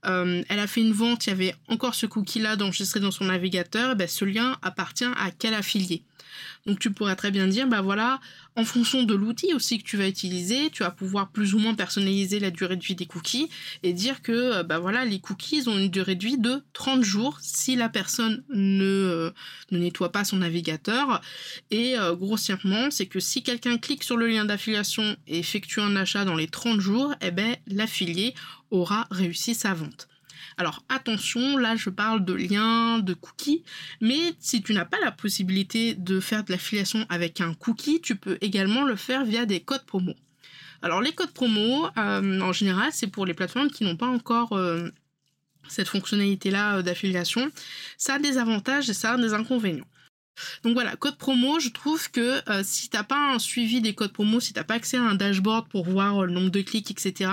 elle 0.03 0.59
a 0.59 0.67
fait 0.67 0.81
une 0.81 0.91
vente, 0.91 1.25
il 1.25 1.29
y 1.29 1.33
avait 1.33 1.55
encore 1.69 1.95
ce 1.95 2.05
cookie-là 2.05 2.57
enregistré 2.61 2.99
dans 2.99 3.11
son 3.11 3.25
navigateur, 3.25 3.95
ben, 3.95 4.09
ce 4.09 4.25
lien 4.25 4.57
appartient 4.61 5.05
à 5.05 5.31
quel 5.31 5.55
affilié? 5.55 6.03
Donc 6.65 6.79
tu 6.79 6.91
pourrais 6.91 7.15
très 7.15 7.31
bien 7.31 7.47
dire, 7.47 7.67
bah 7.67 7.81
voilà, 7.81 8.19
en 8.55 8.63
fonction 8.63 9.03
de 9.03 9.13
l'outil 9.13 9.53
aussi 9.53 9.77
que 9.77 9.83
tu 9.83 9.97
vas 9.97 10.07
utiliser, 10.07 10.69
tu 10.71 10.83
vas 10.83 10.91
pouvoir 10.91 11.29
plus 11.29 11.53
ou 11.53 11.59
moins 11.59 11.75
personnaliser 11.75 12.39
la 12.39 12.51
durée 12.51 12.77
de 12.77 12.83
vie 12.83 12.95
des 12.95 13.05
cookies 13.05 13.49
et 13.83 13.93
dire 13.93 14.21
que 14.21 14.31
euh, 14.31 14.63
bah 14.63 14.79
voilà, 14.79 15.05
les 15.05 15.19
cookies 15.19 15.67
ont 15.67 15.77
une 15.77 15.89
durée 15.89 16.15
de 16.15 16.25
vie 16.25 16.37
de 16.37 16.63
30 16.73 17.03
jours 17.03 17.37
si 17.41 17.75
la 17.75 17.89
personne 17.89 18.43
ne, 18.49 18.83
euh, 18.83 19.31
ne 19.71 19.79
nettoie 19.79 20.11
pas 20.11 20.23
son 20.23 20.37
navigateur. 20.37 21.21
Et 21.71 21.97
euh, 21.97 22.15
grossièrement, 22.15 22.89
c'est 22.91 23.07
que 23.07 23.19
si 23.19 23.43
quelqu'un 23.43 23.77
clique 23.77 24.03
sur 24.03 24.17
le 24.17 24.27
lien 24.27 24.45
d'affiliation 24.45 25.15
et 25.27 25.39
effectue 25.39 25.81
un 25.81 25.95
achat 25.95 26.25
dans 26.25 26.35
les 26.35 26.47
30 26.47 26.79
jours, 26.79 27.13
eh 27.21 27.31
ben 27.31 27.55
l'affilié 27.67 28.33
aura 28.71 29.07
réussi 29.11 29.53
sa 29.53 29.73
vente. 29.73 30.07
Alors 30.57 30.83
attention, 30.89 31.57
là 31.57 31.75
je 31.75 31.89
parle 31.89 32.23
de 32.23 32.33
liens, 32.33 32.99
de 32.99 33.13
cookies, 33.13 33.63
mais 34.01 34.33
si 34.39 34.61
tu 34.61 34.73
n'as 34.73 34.85
pas 34.85 34.99
la 35.03 35.11
possibilité 35.11 35.95
de 35.95 36.19
faire 36.19 36.43
de 36.43 36.51
l'affiliation 36.51 37.05
avec 37.09 37.41
un 37.41 37.53
cookie, 37.53 37.99
tu 38.01 38.15
peux 38.15 38.37
également 38.41 38.83
le 38.83 38.95
faire 38.95 39.25
via 39.25 39.45
des 39.45 39.59
codes 39.59 39.85
promo. 39.85 40.13
Alors 40.81 41.01
les 41.01 41.13
codes 41.13 41.31
promo, 41.31 41.87
euh, 41.97 42.39
en 42.41 42.53
général, 42.53 42.89
c'est 42.93 43.07
pour 43.07 43.25
les 43.25 43.33
plateformes 43.33 43.69
qui 43.69 43.83
n'ont 43.83 43.97
pas 43.97 44.07
encore 44.07 44.53
euh, 44.53 44.89
cette 45.67 45.87
fonctionnalité-là 45.87 46.77
euh, 46.77 46.81
d'affiliation. 46.81 47.51
Ça 47.97 48.15
a 48.15 48.19
des 48.19 48.37
avantages 48.37 48.89
et 48.89 48.93
ça 48.93 49.13
a 49.13 49.17
des 49.17 49.33
inconvénients. 49.33 49.87
Donc 50.63 50.73
voilà, 50.73 50.95
code 50.95 51.17
promo, 51.17 51.59
je 51.59 51.69
trouve 51.69 52.09
que 52.11 52.41
euh, 52.49 52.61
si 52.63 52.89
t'as 52.89 53.03
pas 53.03 53.33
un 53.33 53.39
suivi 53.39 53.81
des 53.81 53.93
codes 53.93 54.11
promo, 54.11 54.39
si 54.39 54.53
t'as 54.53 54.63
pas 54.63 54.75
accès 54.75 54.97
à 54.97 55.03
un 55.03 55.15
dashboard 55.15 55.67
pour 55.69 55.85
voir 55.85 56.23
euh, 56.23 56.25
le 56.25 56.33
nombre 56.33 56.49
de 56.49 56.61
clics, 56.61 56.91
etc., 56.91 57.31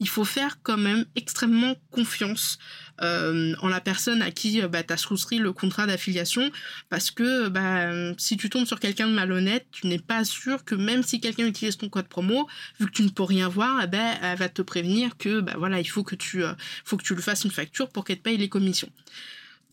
il 0.00 0.08
faut 0.08 0.24
faire 0.24 0.58
quand 0.62 0.76
même 0.76 1.04
extrêmement 1.16 1.74
confiance 1.90 2.58
euh, 3.00 3.54
en 3.60 3.68
la 3.68 3.80
personne 3.80 4.22
à 4.22 4.30
qui 4.30 4.62
bah, 4.62 4.82
t'as 4.82 4.96
souscrit 4.96 5.38
le 5.38 5.52
contrat 5.52 5.86
d'affiliation, 5.86 6.50
parce 6.90 7.10
que 7.10 7.48
bah, 7.48 8.14
si 8.18 8.36
tu 8.36 8.50
tombes 8.50 8.66
sur 8.66 8.80
quelqu'un 8.80 9.08
de 9.08 9.14
malhonnête, 9.14 9.66
tu 9.72 9.86
n'es 9.86 9.98
pas 9.98 10.24
sûr 10.24 10.64
que 10.64 10.74
même 10.74 11.02
si 11.02 11.20
quelqu'un 11.20 11.46
utilise 11.46 11.76
ton 11.76 11.88
code 11.88 12.08
promo, 12.08 12.48
vu 12.78 12.86
que 12.86 12.92
tu 12.92 13.02
ne 13.02 13.08
peux 13.08 13.24
rien 13.24 13.48
voir, 13.48 13.80
eh 13.82 13.86
ben, 13.86 14.16
elle 14.22 14.38
va 14.38 14.48
te 14.48 14.62
prévenir 14.62 15.16
que 15.16 15.40
bah, 15.40 15.54
voilà, 15.58 15.80
il 15.80 15.88
faut 15.88 16.04
que 16.04 16.14
tu, 16.14 16.42
faut 16.84 16.98
lui 17.10 17.22
fasses 17.22 17.44
une 17.44 17.50
facture 17.50 17.88
pour 17.88 18.04
qu'elle 18.04 18.18
te 18.18 18.22
paye 18.22 18.36
les 18.36 18.48
commissions. 18.48 18.90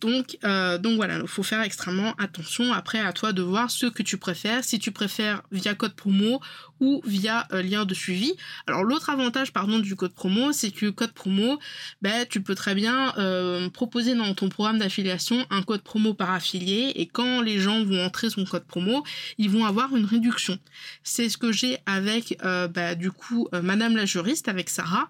Donc, 0.01 0.37
euh, 0.43 0.79
donc 0.79 0.95
voilà, 0.95 1.19
il 1.19 1.27
faut 1.27 1.43
faire 1.43 1.61
extrêmement 1.61 2.13
attention. 2.17 2.73
Après, 2.73 2.99
à 2.99 3.13
toi 3.13 3.33
de 3.33 3.43
voir 3.43 3.69
ce 3.69 3.85
que 3.85 4.01
tu 4.01 4.17
préfères. 4.17 4.63
Si 4.63 4.79
tu 4.79 4.91
préfères 4.91 5.43
via 5.51 5.75
code 5.75 5.93
promo 5.93 6.41
ou 6.79 7.01
via 7.05 7.47
euh, 7.53 7.61
lien 7.61 7.85
de 7.85 7.93
suivi. 7.93 8.33
Alors 8.65 8.83
l'autre 8.83 9.11
avantage, 9.11 9.53
pardon, 9.53 9.77
du 9.77 9.95
code 9.95 10.13
promo, 10.13 10.51
c'est 10.51 10.71
que 10.71 10.89
code 10.89 11.11
promo, 11.11 11.59
ben, 12.01 12.25
tu 12.27 12.41
peux 12.41 12.55
très 12.55 12.73
bien 12.73 13.13
euh, 13.19 13.69
proposer 13.69 14.15
dans 14.15 14.33
ton 14.33 14.49
programme 14.49 14.79
d'affiliation 14.79 15.45
un 15.51 15.61
code 15.61 15.83
promo 15.83 16.15
par 16.15 16.31
affilié 16.31 16.91
et 16.95 17.05
quand 17.05 17.41
les 17.41 17.59
gens 17.59 17.83
vont 17.83 18.03
entrer 18.03 18.31
son 18.31 18.43
code 18.45 18.65
promo, 18.65 19.03
ils 19.37 19.51
vont 19.51 19.65
avoir 19.65 19.95
une 19.95 20.05
réduction. 20.05 20.57
C'est 21.03 21.29
ce 21.29 21.37
que 21.37 21.51
j'ai 21.51 21.77
avec, 21.85 22.37
bah, 22.41 22.95
du 22.95 23.11
coup, 23.11 23.47
Madame 23.53 23.95
la 23.95 24.05
juriste, 24.05 24.47
avec 24.47 24.69
Sarah 24.69 25.09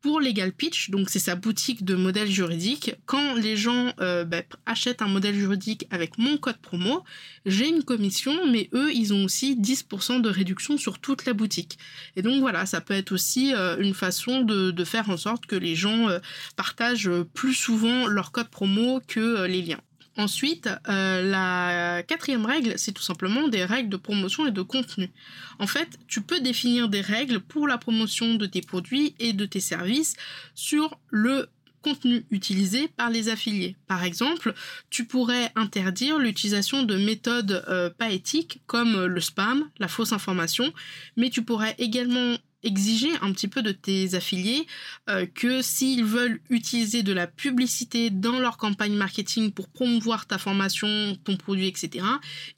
Pour 0.00 0.20
Legal 0.20 0.52
Pitch, 0.52 0.90
donc 0.90 1.10
c'est 1.10 1.18
sa 1.18 1.34
boutique 1.34 1.84
de 1.84 1.96
modèles 1.96 2.30
juridiques, 2.30 2.94
quand 3.04 3.34
les 3.34 3.56
gens 3.56 3.92
euh, 4.00 4.24
bah, 4.24 4.42
achètent 4.64 5.02
un 5.02 5.08
modèle 5.08 5.34
juridique 5.34 5.88
avec 5.90 6.18
mon 6.18 6.36
code 6.36 6.58
promo, 6.58 7.02
j'ai 7.46 7.68
une 7.68 7.82
commission, 7.82 8.46
mais 8.46 8.70
eux, 8.74 8.92
ils 8.92 9.12
ont 9.12 9.24
aussi 9.24 9.56
10% 9.56 10.20
de 10.20 10.28
réduction 10.28 10.78
sur 10.78 11.00
toute 11.00 11.24
la 11.24 11.32
boutique. 11.32 11.78
Et 12.14 12.22
donc 12.22 12.38
voilà, 12.38 12.64
ça 12.64 12.80
peut 12.80 12.94
être 12.94 13.10
aussi 13.10 13.52
euh, 13.54 13.76
une 13.80 13.94
façon 13.94 14.42
de, 14.42 14.84
faire 14.84 15.10
en 15.10 15.16
sorte 15.16 15.46
que 15.46 15.56
les 15.56 15.74
gens 15.74 16.08
euh, 16.08 16.20
partagent 16.54 17.10
plus 17.34 17.54
souvent 17.54 18.06
leur 18.06 18.30
code 18.30 18.50
promo 18.50 19.00
que 19.08 19.46
les 19.46 19.62
liens. 19.62 19.80
Ensuite, 20.18 20.68
euh, 20.88 21.22
la 21.22 22.02
quatrième 22.02 22.44
règle, 22.44 22.74
c'est 22.76 22.90
tout 22.90 23.04
simplement 23.04 23.46
des 23.46 23.64
règles 23.64 23.88
de 23.88 23.96
promotion 23.96 24.48
et 24.48 24.50
de 24.50 24.62
contenu. 24.62 25.12
En 25.60 25.68
fait, 25.68 25.96
tu 26.08 26.22
peux 26.22 26.40
définir 26.40 26.88
des 26.88 27.00
règles 27.00 27.38
pour 27.38 27.68
la 27.68 27.78
promotion 27.78 28.34
de 28.34 28.44
tes 28.46 28.60
produits 28.60 29.14
et 29.20 29.32
de 29.32 29.46
tes 29.46 29.60
services 29.60 30.16
sur 30.56 30.98
le 31.10 31.48
contenu 31.82 32.24
utilisé 32.32 32.88
par 32.88 33.10
les 33.10 33.28
affiliés. 33.28 33.76
Par 33.86 34.02
exemple, 34.02 34.54
tu 34.90 35.04
pourrais 35.04 35.52
interdire 35.54 36.18
l'utilisation 36.18 36.82
de 36.82 36.96
méthodes 36.96 37.64
euh, 37.68 37.88
pas 37.88 38.10
éthiques 38.10 38.60
comme 38.66 39.04
le 39.04 39.20
spam, 39.20 39.70
la 39.78 39.86
fausse 39.86 40.12
information, 40.12 40.72
mais 41.16 41.30
tu 41.30 41.42
pourrais 41.42 41.76
également 41.78 42.36
exiger 42.62 43.10
un 43.22 43.32
petit 43.32 43.48
peu 43.48 43.62
de 43.62 43.72
tes 43.72 44.14
affiliés 44.14 44.66
euh, 45.08 45.26
que 45.26 45.62
s'ils 45.62 46.04
veulent 46.04 46.40
utiliser 46.50 47.02
de 47.02 47.12
la 47.12 47.26
publicité 47.26 48.10
dans 48.10 48.38
leur 48.38 48.56
campagne 48.56 48.94
marketing 48.94 49.52
pour 49.52 49.68
promouvoir 49.68 50.26
ta 50.26 50.38
formation, 50.38 51.16
ton 51.24 51.36
produit, 51.36 51.68
etc., 51.68 52.04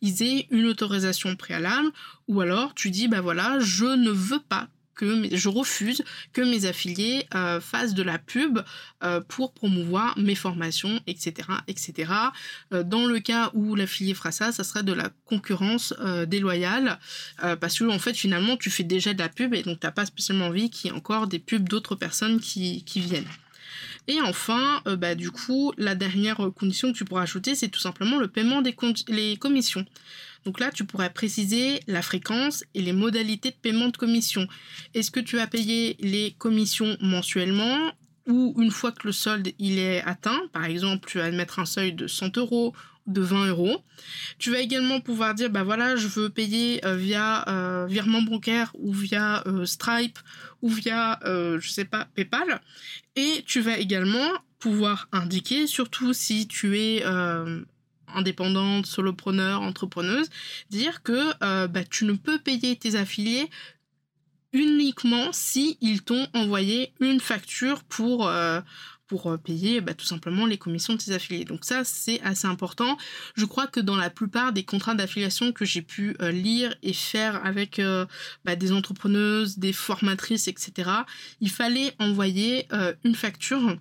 ils 0.01 0.23
aient 0.23 0.47
une 0.51 0.67
autorisation 0.67 1.37
préalable 1.37 1.91
ou 2.29 2.41
alors 2.41 2.75
tu 2.75 2.91
dis 2.91 3.09
bah 3.09 3.21
voilà 3.21 3.59
je 3.61 3.85
ne 3.85 4.11
veux 4.11 4.41
pas 4.41 4.69
que 5.01 5.35
je 5.35 5.49
refuse 5.49 6.03
que 6.35 6.43
mes 6.43 6.67
affiliés 6.67 7.27
euh, 7.35 7.59
fassent 7.59 7.95
de 7.95 8.03
la 8.03 8.19
pub 8.19 8.61
euh, 9.03 9.23
pour 9.27 9.55
promouvoir 9.55 10.19
mes 10.19 10.35
formations, 10.35 11.01
etc., 11.07 11.49
etc. 11.69 12.13
Euh, 12.75 12.83
dans 12.83 13.07
le 13.07 13.19
cas 13.19 13.51
où 13.55 13.75
l'affilié 13.75 14.13
fera 14.13 14.31
ça, 14.31 14.53
ça 14.53 14.63
sera 14.63 14.83
de 14.83 14.93
la 14.93 15.09
concurrence 15.25 15.95
déloyale 16.27 16.99
parce 17.61 17.79
que 17.79 17.85
en 17.85 17.99
fait 17.99 18.15
finalement 18.15 18.57
tu 18.57 18.71
fais 18.71 18.83
déjà 18.83 19.15
de 19.15 19.19
la 19.19 19.29
pub 19.29 19.55
et 19.55 19.63
donc 19.63 19.81
t'as 19.81 19.91
pas 19.91 20.05
spécialement 20.05 20.47
envie 20.47 20.71
qu'il 20.71 20.91
y 20.91 20.93
ait 20.93 20.97
encore 20.97 21.27
des 21.27 21.39
pubs 21.39 21.69
d'autres 21.69 21.95
personnes 21.95 22.41
qui, 22.41 22.85
viennent. 22.97 23.29
Et 24.09 24.21
enfin, 24.21 24.83
bah, 24.99 25.15
du 25.15 25.31
coup, 25.31 25.73
la 25.79 25.95
dernière 25.95 26.39
condition 26.57 26.93
que 26.93 26.99
tu 26.99 27.05
pourras 27.05 27.23
ajouter, 27.23 27.55
c'est 27.55 27.69
tout 27.69 27.81
simplement 27.81 28.19
le 28.19 28.29
paiement 28.29 28.61
des 28.61 28.75
commissions. 29.39 29.87
Donc 30.45 30.61
là, 30.61 30.71
tu 30.71 30.85
pourrais 30.85 31.13
préciser 31.13 31.81
la 31.87 32.03
fréquence 32.03 32.65
et 32.75 32.83
les 32.83 32.93
modalités 32.93 33.51
de 33.51 33.57
paiement 33.57 33.89
de 33.89 33.97
commission. 33.97 34.47
Est-ce 34.95 35.11
que 35.11 35.21
tu 35.21 35.37
vas 35.37 35.47
payer 35.47 35.97
les 36.01 36.35
commissions 36.39 36.97
mensuellement 37.01 37.93
ou 38.27 38.55
une 38.59 38.71
fois 38.71 38.93
que 38.93 39.07
le 39.07 39.13
solde 39.13 39.49
il 39.59 39.79
est 39.79 40.03
atteint, 40.03 40.41
par 40.53 40.65
exemple, 40.65 41.09
tu 41.09 41.19
vas 41.19 41.31
mettre 41.31 41.59
un 41.59 41.65
seuil 41.65 41.93
de 41.93 42.07
100 42.07 42.39
euros 42.39 42.75
de 43.07 43.21
20 43.21 43.47
euros. 43.49 43.83
Tu 44.39 44.51
vas 44.51 44.61
également 44.61 45.01
pouvoir 45.01 45.35
dire, 45.35 45.51
bah 45.51 45.65
voilà, 45.65 45.97
je 45.97 46.07
veux 46.07 46.31
payer 46.31 46.85
euh, 46.85 46.97
via 46.97 47.49
euh, 47.49 47.87
virement 47.87 48.23
bancaire 48.23 48.71
ou 48.75 48.93
via 48.93 49.43
euh, 49.47 49.65
Stripe 49.67 50.19
ou 50.63 50.69
via, 50.69 51.19
je 51.25 51.69
sais 51.69 51.87
pas, 51.87 52.07
PayPal. 52.15 52.61
Et 53.17 53.43
tu 53.47 53.61
vas 53.61 53.79
également 53.79 54.31
pouvoir 54.59 55.09
indiquer, 55.11 55.67
surtout 55.67 56.13
si 56.13 56.47
tu 56.47 56.79
es 56.79 57.03
indépendante, 58.15 58.87
solopreneur, 58.87 59.63
entrepreneuse, 59.63 60.29
dire 60.71 61.03
que 61.03 61.33
euh, 61.43 61.67
bah, 61.67 61.85
tu 61.85 62.05
ne 62.05 62.13
peux 62.13 62.39
payer 62.39 62.77
tes 62.77 62.95
affiliés 62.95 63.49
uniquement 64.53 65.33
si 65.33 65.79
t'ont 66.05 66.27
envoyé 66.35 66.93
une 67.01 67.21
facture 67.21 67.85
pour 67.85 68.27
euh, 68.27 68.61
pour 69.07 69.29
euh, 69.29 69.37
payer 69.37 69.81
bah, 69.81 69.95
tout 69.95 70.07
simplement 70.07 70.47
les 70.47 70.59
commissions 70.59 70.95
de 70.95 70.99
tes 70.99 71.13
affiliés. 71.13 71.45
Donc 71.45 71.65
ça, 71.65 71.85
c'est 71.85 72.21
assez 72.23 72.47
important. 72.47 72.97
Je 73.37 73.45
crois 73.45 73.67
que 73.67 73.81
dans 73.81 73.97
la 73.97 74.11
plupart 74.11 74.53
des 74.53 74.65
contrats 74.65 74.95
d'affiliation 74.95 75.53
que 75.53 75.65
j'ai 75.65 75.83
pu 75.83 76.17
lire 76.21 76.75
et 76.83 76.93
faire 76.93 77.45
avec 77.45 77.81
bah, 78.45 78.57
des 78.57 78.73
entrepreneuses, 78.73 79.59
des 79.59 79.73
formatrices, 79.73 80.49
etc., 80.49 80.91
il 81.41 81.51
fallait 81.51 81.95
envoyer 81.99 82.69
une 83.05 83.15
facture 83.15 83.77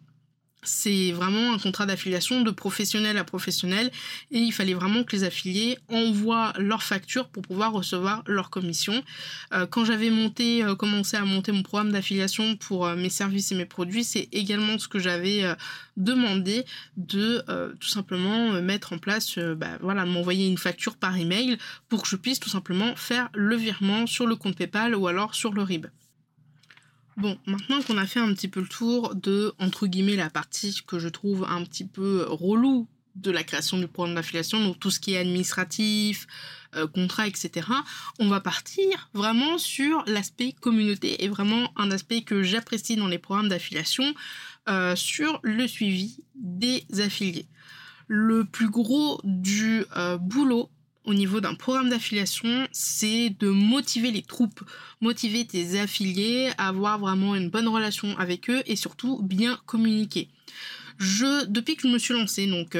c'est 0.63 1.11
vraiment 1.11 1.53
un 1.53 1.57
contrat 1.57 1.85
d'affiliation 1.85 2.41
de 2.41 2.51
professionnel 2.51 3.17
à 3.17 3.23
professionnel 3.23 3.91
et 4.31 4.39
il 4.39 4.51
fallait 4.51 4.73
vraiment 4.73 5.03
que 5.03 5.15
les 5.15 5.23
affiliés 5.23 5.77
envoient 5.89 6.53
leurs 6.57 6.83
factures 6.83 7.27
pour 7.29 7.43
pouvoir 7.43 7.71
recevoir 7.71 8.23
leur 8.27 8.49
commission. 8.49 9.01
Euh, 9.53 9.65
quand 9.65 9.85
j'avais 9.85 10.09
monté, 10.09 10.63
euh, 10.63 10.75
commencé 10.75 11.17
à 11.17 11.25
monter 11.25 11.51
mon 11.51 11.63
programme 11.63 11.91
d'affiliation 11.91 12.55
pour 12.55 12.85
euh, 12.85 12.95
mes 12.95 13.09
services 13.09 13.51
et 13.51 13.55
mes 13.55 13.65
produits, 13.65 14.03
c'est 14.03 14.27
également 14.31 14.77
ce 14.77 14.87
que 14.87 14.99
j'avais 14.99 15.43
demandé 15.97 16.65
de 16.97 17.43
tout 17.79 17.87
simplement 17.87 18.61
mettre 18.61 18.93
en 18.93 18.97
place, 18.97 19.37
bah, 19.37 19.77
voilà, 19.81 20.05
m'envoyer 20.05 20.47
une 20.47 20.57
facture 20.57 20.95
par 20.95 21.17
email 21.17 21.57
pour 21.87 22.03
que 22.03 22.07
je 22.07 22.15
puisse 22.15 22.39
tout 22.39 22.49
simplement 22.49 22.95
faire 22.95 23.29
le 23.33 23.55
virement 23.55 24.07
sur 24.07 24.27
le 24.27 24.35
compte 24.35 24.55
PayPal 24.55 24.95
ou 24.95 25.07
alors 25.07 25.35
sur 25.35 25.53
le 25.53 25.61
RIB. 25.61 25.87
Bon, 27.19 27.37
maintenant 27.45 27.81
qu'on 27.81 27.97
a 27.97 28.05
fait 28.05 28.21
un 28.21 28.33
petit 28.33 28.47
peu 28.47 28.61
le 28.61 28.67
tour 28.67 29.13
de, 29.13 29.53
entre 29.59 29.87
guillemets, 29.87 30.15
la 30.15 30.29
partie 30.29 30.81
que 30.87 30.99
je 30.99 31.09
trouve 31.09 31.45
un 31.49 31.65
petit 31.65 31.85
peu 31.85 32.25
relou 32.29 32.87
de 33.15 33.29
la 33.29 33.43
création 33.43 33.77
du 33.77 33.89
programme 33.89 34.15
d'affiliation, 34.15 34.63
donc 34.63 34.79
tout 34.79 34.89
ce 34.89 35.01
qui 35.01 35.15
est 35.15 35.17
administratif, 35.17 36.27
euh, 36.75 36.87
contrat, 36.87 37.27
etc., 37.27 37.67
on 38.19 38.29
va 38.29 38.39
partir 38.39 39.09
vraiment 39.13 39.57
sur 39.57 40.01
l'aspect 40.07 40.53
communauté 40.53 41.21
et 41.25 41.27
vraiment 41.27 41.73
un 41.75 41.91
aspect 41.91 42.21
que 42.21 42.41
j'apprécie 42.41 42.95
dans 42.95 43.07
les 43.07 43.19
programmes 43.19 43.49
d'affiliation 43.49 44.13
euh, 44.69 44.95
sur 44.95 45.41
le 45.43 45.67
suivi 45.67 46.23
des 46.35 46.85
affiliés. 46.99 47.47
Le 48.07 48.45
plus 48.45 48.69
gros 48.69 49.19
du 49.25 49.83
euh, 49.97 50.17
boulot 50.17 50.69
au 51.09 51.15
niveau 51.15 51.41
d'un 51.41 51.55
programme 51.55 51.89
d'affiliation, 51.89 52.67
c'est 52.71 53.31
de 53.39 53.49
motiver 53.49 54.11
les 54.11 54.21
troupes, 54.21 54.61
motiver 55.01 55.43
tes 55.43 55.79
affiliés 55.79 56.51
avoir 56.59 56.99
vraiment 56.99 57.35
une 57.35 57.49
bonne 57.49 57.67
relation 57.67 58.15
avec 58.19 58.47
eux 58.51 58.61
et 58.67 58.75
surtout 58.75 59.19
bien 59.23 59.59
communiquer. 59.65 60.29
Je, 60.99 61.45
depuis 61.45 61.75
que 61.77 61.87
je 61.87 61.93
me 61.93 61.97
suis 61.97 62.13
lancée, 62.13 62.45
donc 62.45 62.75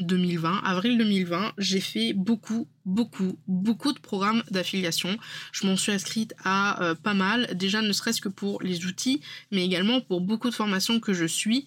2020, 0.00 0.62
avril 0.64 0.98
2020, 0.98 1.52
j'ai 1.58 1.80
fait 1.80 2.12
beaucoup, 2.12 2.66
beaucoup, 2.84 3.38
beaucoup 3.46 3.92
de 3.92 3.98
programmes 3.98 4.42
d'affiliation. 4.50 5.16
Je 5.52 5.66
m'en 5.66 5.76
suis 5.76 5.92
inscrite 5.92 6.34
à 6.44 6.82
euh, 6.82 6.94
pas 6.94 7.14
mal, 7.14 7.48
déjà 7.54 7.82
ne 7.82 7.92
serait-ce 7.92 8.20
que 8.20 8.28
pour 8.28 8.62
les 8.62 8.86
outils, 8.86 9.20
mais 9.50 9.64
également 9.64 10.00
pour 10.00 10.20
beaucoup 10.20 10.50
de 10.50 10.54
formations 10.54 11.00
que 11.00 11.12
je 11.12 11.24
suis. 11.24 11.66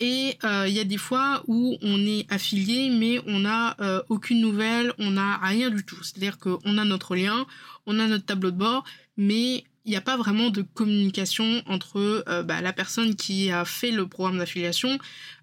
Et 0.00 0.38
euh, 0.44 0.66
il 0.68 0.74
y 0.74 0.80
a 0.80 0.84
des 0.84 0.96
fois 0.96 1.42
où 1.46 1.76
on 1.82 2.06
est 2.06 2.30
affilié, 2.32 2.90
mais 2.90 3.20
on 3.26 3.40
n'a 3.40 3.76
euh, 3.80 4.02
aucune 4.08 4.40
nouvelle, 4.40 4.92
on 4.98 5.12
n'a 5.12 5.38
rien 5.38 5.70
du 5.70 5.84
tout. 5.84 6.02
C'est-à-dire 6.02 6.38
qu'on 6.38 6.78
a 6.78 6.84
notre 6.84 7.14
lien, 7.14 7.46
on 7.86 7.98
a 7.98 8.06
notre 8.06 8.26
tableau 8.26 8.50
de 8.50 8.56
bord, 8.56 8.84
mais 9.16 9.64
il 9.84 9.90
n'y 9.90 9.96
a 9.96 10.00
pas 10.00 10.16
vraiment 10.16 10.50
de 10.50 10.62
communication 10.62 11.62
entre 11.66 12.24
bah, 12.42 12.60
la 12.60 12.72
personne 12.72 13.14
qui 13.14 13.52
a 13.52 13.64
fait 13.64 13.92
le 13.92 14.08
programme 14.08 14.38
d'affiliation, 14.38 14.98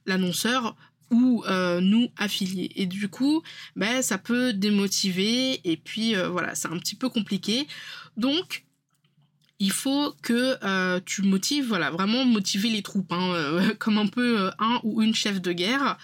l'annonceur, 0.06 0.76
euh, 1.48 1.82
nous 1.82 2.10
affiliés. 2.18 2.72
Et 2.76 2.86
du 2.86 3.10
coup, 3.10 3.42
ben, 3.76 4.02
ça 4.02 4.18
peut 4.18 4.54
démotiver 4.54 5.62
et 5.64 5.78
puis 5.78 6.16
euh, 6.16 6.30
voilà, 6.30 6.56
c'est 6.56 6.68
un 6.68 6.78
petit 6.78 6.96
peu 6.96 7.10
compliqué. 7.10 7.68
Donc, 8.18 8.66
il 9.60 9.72
faut 9.72 10.14
que 10.22 10.58
euh, 10.64 11.00
tu 11.06 11.22
motives, 11.22 11.68
voilà, 11.68 11.90
vraiment 11.92 12.26
motiver 12.26 12.70
les 12.70 12.82
troupes, 12.82 13.12
hein, 13.14 13.74
comme 13.80 13.98
un 13.98 14.08
peu 14.08 14.52
un 14.60 14.80
ou 14.84 15.02
une 15.02 15.16
chef 15.16 15.42
de 15.42 15.52
guerre. 15.52 15.98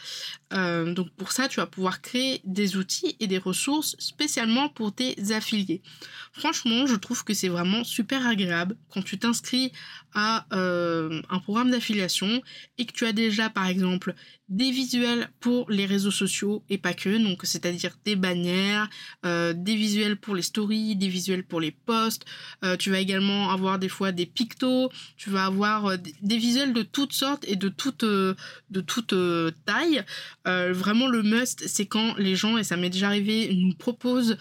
Donc 0.52 1.10
pour 1.16 1.32
ça, 1.32 1.48
tu 1.48 1.60
vas 1.60 1.68
pouvoir 1.68 2.02
créer 2.02 2.42
des 2.44 2.76
outils 2.76 3.16
et 3.20 3.28
des 3.28 3.38
ressources 3.38 3.96
spécialement 4.00 4.70
pour 4.70 4.94
tes 4.94 5.32
affiliés. 5.32 5.82
Franchement, 6.32 6.88
je 6.88 6.96
trouve 6.96 7.24
que 7.24 7.34
c'est 7.34 7.50
vraiment 7.50 7.84
super 7.84 8.26
agréable 8.26 8.76
quand 8.90 9.04
tu 9.04 9.20
t'inscris 9.20 9.72
à 10.14 10.48
un 10.52 11.40
programme 11.40 11.72
d'affiliation 11.72 12.42
et 12.78 12.86
que 12.86 12.94
tu 12.94 13.06
as 13.06 13.14
déjà 13.14 13.50
par 13.50 13.68
exemple 13.68 14.16
des 14.50 14.72
visuels 14.72 15.30
pour 15.40 15.70
les 15.70 15.86
réseaux 15.86 16.12
sociaux 16.12 16.64
et 16.70 16.80
pas 16.80 16.94
que, 16.94 17.18
donc 17.24 17.42
c'est-à-dire 17.44 17.96
des 18.04 18.16
bannières, 18.16 18.90
euh, 19.26 19.54
des 19.56 19.76
visuels 19.76 20.18
pour 20.18 20.36
les 20.36 20.42
stories, 20.42 20.96
des 20.96 21.08
visuels 21.08 21.46
pour 21.46 21.62
les 21.62 21.72
posts. 21.72 22.26
Euh, 22.64 22.76
tu 22.76 22.90
vas 22.90 23.00
également 23.00 23.52
avoir 23.52 23.78
des 23.78 23.90
fois 23.90 24.12
des 24.12 24.26
pictos, 24.26 24.90
tu 25.18 25.30
vas 25.30 25.46
avoir 25.46 25.86
euh, 25.86 25.98
des 26.22 26.38
visuels 26.38 26.74
de 26.74 26.82
toutes 26.82 27.14
sortes 27.14 27.46
et 27.48 27.56
de 27.56 27.70
toutes 27.70 28.04
de. 28.04 28.36
Vraiment 30.46 31.08
le 31.08 31.22
must, 31.22 31.68
c'est 31.68 31.86
quand 31.86 32.16
les 32.18 32.36
gens 32.36 32.58
et 32.58 32.64
ça 32.64 32.76
m'est 32.76 32.90
déjà 32.90 33.08
arrivé 33.08 33.54
nous 33.54 33.74
proposent 33.74 34.38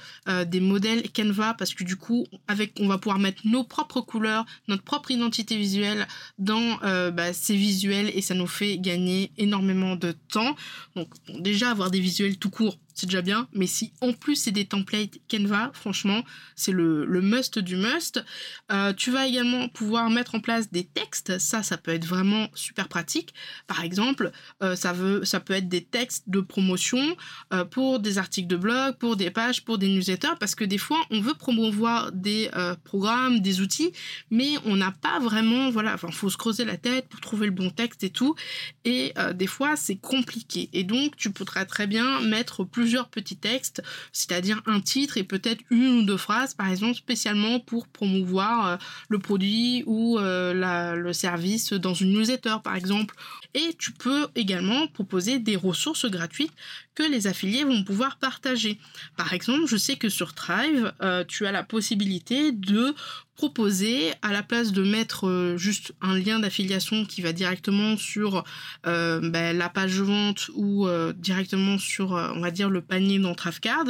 des 0.46 0.60
modèles 0.60 1.10
Canva 1.10 1.54
parce 1.54 1.74
que 1.74 1.84
du 1.84 1.96
coup 1.96 2.26
avec 2.46 2.72
on 2.80 2.88
va 2.88 2.98
pouvoir 2.98 3.18
mettre 3.18 3.42
nos 3.46 3.64
propres 3.64 4.00
couleurs, 4.00 4.46
notre 4.68 4.82
propre 4.82 5.10
identité 5.10 5.56
visuelle 5.56 6.06
dans 6.38 6.78
bah, 7.10 7.32
ces 7.32 7.56
visuels 7.56 8.10
et 8.14 8.22
ça 8.22 8.34
nous 8.34 8.46
fait 8.46 8.78
gagner 8.78 9.32
énormément 9.36 9.96
de 9.96 10.12
temps. 10.28 10.56
Donc 10.96 11.08
déjà 11.40 11.70
avoir 11.70 11.90
des 11.90 12.00
visuels 12.00 12.38
tout 12.38 12.50
court, 12.50 12.78
c'est 12.98 13.06
déjà 13.06 13.22
bien. 13.22 13.48
Mais 13.52 13.66
si 13.66 13.92
en 14.00 14.12
plus 14.12 14.34
c'est 14.34 14.50
des 14.50 14.64
templates 14.64 15.18
Canva, 15.30 15.70
franchement, 15.72 16.24
c'est 16.56 16.72
le, 16.72 17.04
le, 17.04 17.20
must 17.20 17.58
du 17.58 17.76
must. 17.76 18.24
Euh, 18.72 18.92
tu 18.92 19.10
vas 19.10 19.26
également 19.26 19.68
pouvoir 19.68 20.10
mettre 20.10 20.34
en 20.34 20.40
place 20.40 20.72
des 20.72 20.84
textes. 20.84 21.38
Ça, 21.38 21.62
ça 21.62 21.76
peut 21.76 21.92
être 21.92 22.06
vraiment 22.06 22.48
super 22.54 22.88
pratique. 22.88 23.34
Par 23.66 23.84
exemple, 23.84 24.32
euh, 24.62 24.74
ça, 24.74 24.92
veut, 24.92 25.24
ça 25.24 25.38
peut 25.38 25.54
être 25.54 25.68
des 25.68 25.84
textes 25.84 26.24
de 26.26 26.40
promotion 26.40 27.16
euh, 27.52 27.64
pour 27.64 28.00
des 28.00 28.18
articles 28.18 28.48
de 28.48 28.56
blog, 28.56 28.96
pour 28.96 29.16
des 29.16 29.30
pages, 29.30 29.64
pour 29.64 29.78
des 29.78 29.88
newsletters, 29.88 30.36
parce 30.40 30.56
que 30.56 30.64
des 30.64 30.78
fois, 30.78 30.98
on 31.10 31.20
veut 31.20 31.34
promouvoir 31.34 32.10
des 32.12 32.50
programmes, 32.84 33.40
des 33.40 33.60
outils, 33.60 33.92
mais 34.30 34.54
on 34.64 34.76
n'a 34.76 34.90
pas 34.90 35.20
vraiment, 35.20 35.70
voilà, 35.70 35.94
enfin, 35.94 36.10
faut 36.10 36.30
se 36.30 36.36
creuser 36.36 36.64
la 36.64 36.76
tête 36.76 37.08
pour 37.08 37.20
trouver 37.20 37.46
le 37.46 37.52
bon 37.52 37.70
texte 37.70 38.02
et 38.02 38.10
tout. 38.10 38.34
Et 38.84 39.12
des 39.34 39.46
fois, 39.46 39.76
c'est 39.76 39.96
compliqué. 39.96 40.68
Et 40.72 40.84
donc, 40.84 41.16
tu 41.16 41.30
pourrais 41.30 41.66
très 41.66 41.86
bien 41.86 42.20
mettre 42.20 42.64
petits 43.10 43.36
textes, 43.36 43.82
c'est-à-dire 44.12 44.62
un 44.66 44.80
titre 44.80 45.16
et 45.16 45.24
peut-être 45.24 45.62
une 45.70 45.98
ou 45.98 46.02
deux 46.02 46.16
phrases, 46.16 46.54
par 46.54 46.68
exemple, 46.68 46.94
spécialement 46.94 47.60
pour 47.60 47.88
promouvoir 47.88 48.66
euh, 48.66 48.76
le 49.08 49.18
produit 49.18 49.84
ou 49.86 50.18
euh, 50.18 50.94
le 50.94 51.12
service 51.12 51.72
dans 51.72 51.94
une 51.94 52.12
newsletter, 52.12 52.56
par 52.62 52.76
exemple. 52.76 53.14
Et 53.54 53.74
tu 53.78 53.92
peux 53.92 54.28
également 54.34 54.86
proposer 54.88 55.38
des 55.38 55.56
ressources 55.56 56.06
gratuites 56.06 56.52
que 56.94 57.02
les 57.02 57.26
affiliés 57.26 57.64
vont 57.64 57.82
pouvoir 57.82 58.18
partager. 58.18 58.78
Par 59.16 59.32
exemple, 59.32 59.66
je 59.66 59.76
sais 59.76 59.96
que 59.96 60.08
sur 60.08 60.34
Thrive, 60.34 60.92
euh, 61.02 61.24
tu 61.24 61.46
as 61.46 61.52
la 61.52 61.62
possibilité 61.62 62.52
de 62.52 62.94
proposer, 63.34 64.12
à 64.22 64.32
la 64.32 64.42
place 64.42 64.72
de 64.72 64.82
mettre 64.82 65.54
juste 65.56 65.92
un 66.00 66.18
lien 66.18 66.40
d'affiliation 66.40 67.04
qui 67.04 67.22
va 67.22 67.32
directement 67.32 67.96
sur 67.96 68.42
ben, 68.82 69.56
la 69.56 69.68
page 69.68 70.00
vente 70.00 70.50
ou 70.54 70.88
directement 71.16 71.78
sur, 71.78 72.10
on 72.10 72.40
va 72.40 72.50
dire, 72.50 72.68
le 72.68 72.82
panier 72.82 73.20
dans 73.20 73.36
Travecard, 73.36 73.84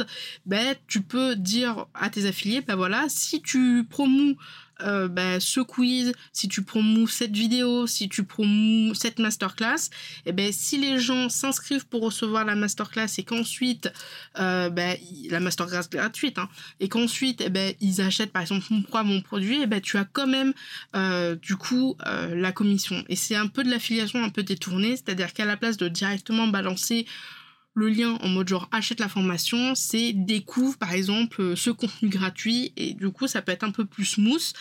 ben, 0.45 0.75
tu 0.85 1.01
peux 1.01 1.35
dire 1.35 1.87
à 1.95 2.11
tes 2.11 2.27
affiliés, 2.27 2.61
ben 2.61 2.75
voilà, 2.75 3.05
si 3.09 3.41
tu 3.41 3.87
promous 3.89 4.37
euh, 4.81 5.07
bah, 5.07 5.39
ce 5.39 5.59
quiz, 5.59 6.13
si 6.33 6.47
tu 6.47 6.63
promous 6.63 7.07
cette 7.07 7.35
vidéo, 7.35 7.87
si 7.87 8.09
tu 8.09 8.23
promous 8.23 8.93
cette 8.93 9.19
masterclass, 9.19 9.89
et 10.25 10.29
eh 10.29 10.31
ben 10.31 10.51
si 10.51 10.77
les 10.77 10.99
gens 10.99 11.29
s'inscrivent 11.29 11.87
pour 11.87 12.01
recevoir 12.01 12.45
la 12.45 12.55
masterclass 12.55 13.07
et 13.17 13.23
qu'ensuite 13.23 13.91
euh, 14.39 14.69
bah, 14.69 14.93
la 15.29 15.39
masterclass 15.39 15.89
gratuite 15.91 16.37
hein, 16.37 16.49
et 16.79 16.89
qu'ensuite 16.89 17.41
eh 17.41 17.49
ben 17.49 17.73
ils 17.81 18.01
achètent 18.01 18.31
par 18.31 18.41
exemple 18.41 18.65
mon 18.69 19.21
produit, 19.21 19.59
eh 19.61 19.67
ben 19.67 19.81
tu 19.81 19.97
as 19.97 20.05
quand 20.05 20.27
même 20.27 20.53
euh, 20.95 21.35
du 21.35 21.55
coup 21.55 21.95
la 22.05 22.51
commission. 22.51 23.03
Et 23.07 23.15
c'est 23.15 23.35
un 23.35 23.47
peu 23.47 23.63
de 23.63 23.69
l'affiliation 23.69 24.23
un 24.23 24.29
peu 24.29 24.43
détournée, 24.43 24.95
c'est-à-dire 24.95 25.33
qu'à 25.33 25.45
la 25.45 25.57
place 25.57 25.77
de 25.77 25.87
directement 25.87 26.47
balancer 26.47 27.05
le 27.79 27.89
lien 27.89 28.17
en 28.21 28.27
mode 28.27 28.49
genre 28.49 28.67
achète 28.71 28.99
la 28.99 29.09
formation, 29.09 29.73
c'est 29.73 30.11
découvre 30.13 30.77
par 30.77 30.93
exemple 30.93 31.41
euh, 31.41 31.55
ce 31.55 31.69
contenu 31.69 32.09
gratuit 32.09 32.73
et 32.75 32.93
du 32.93 33.09
coup 33.09 33.27
ça 33.27 33.41
peut 33.41 33.51
être 33.51 33.63
un 33.63 33.71
peu 33.71 33.85
plus 33.85 34.05
smooth. 34.05 34.53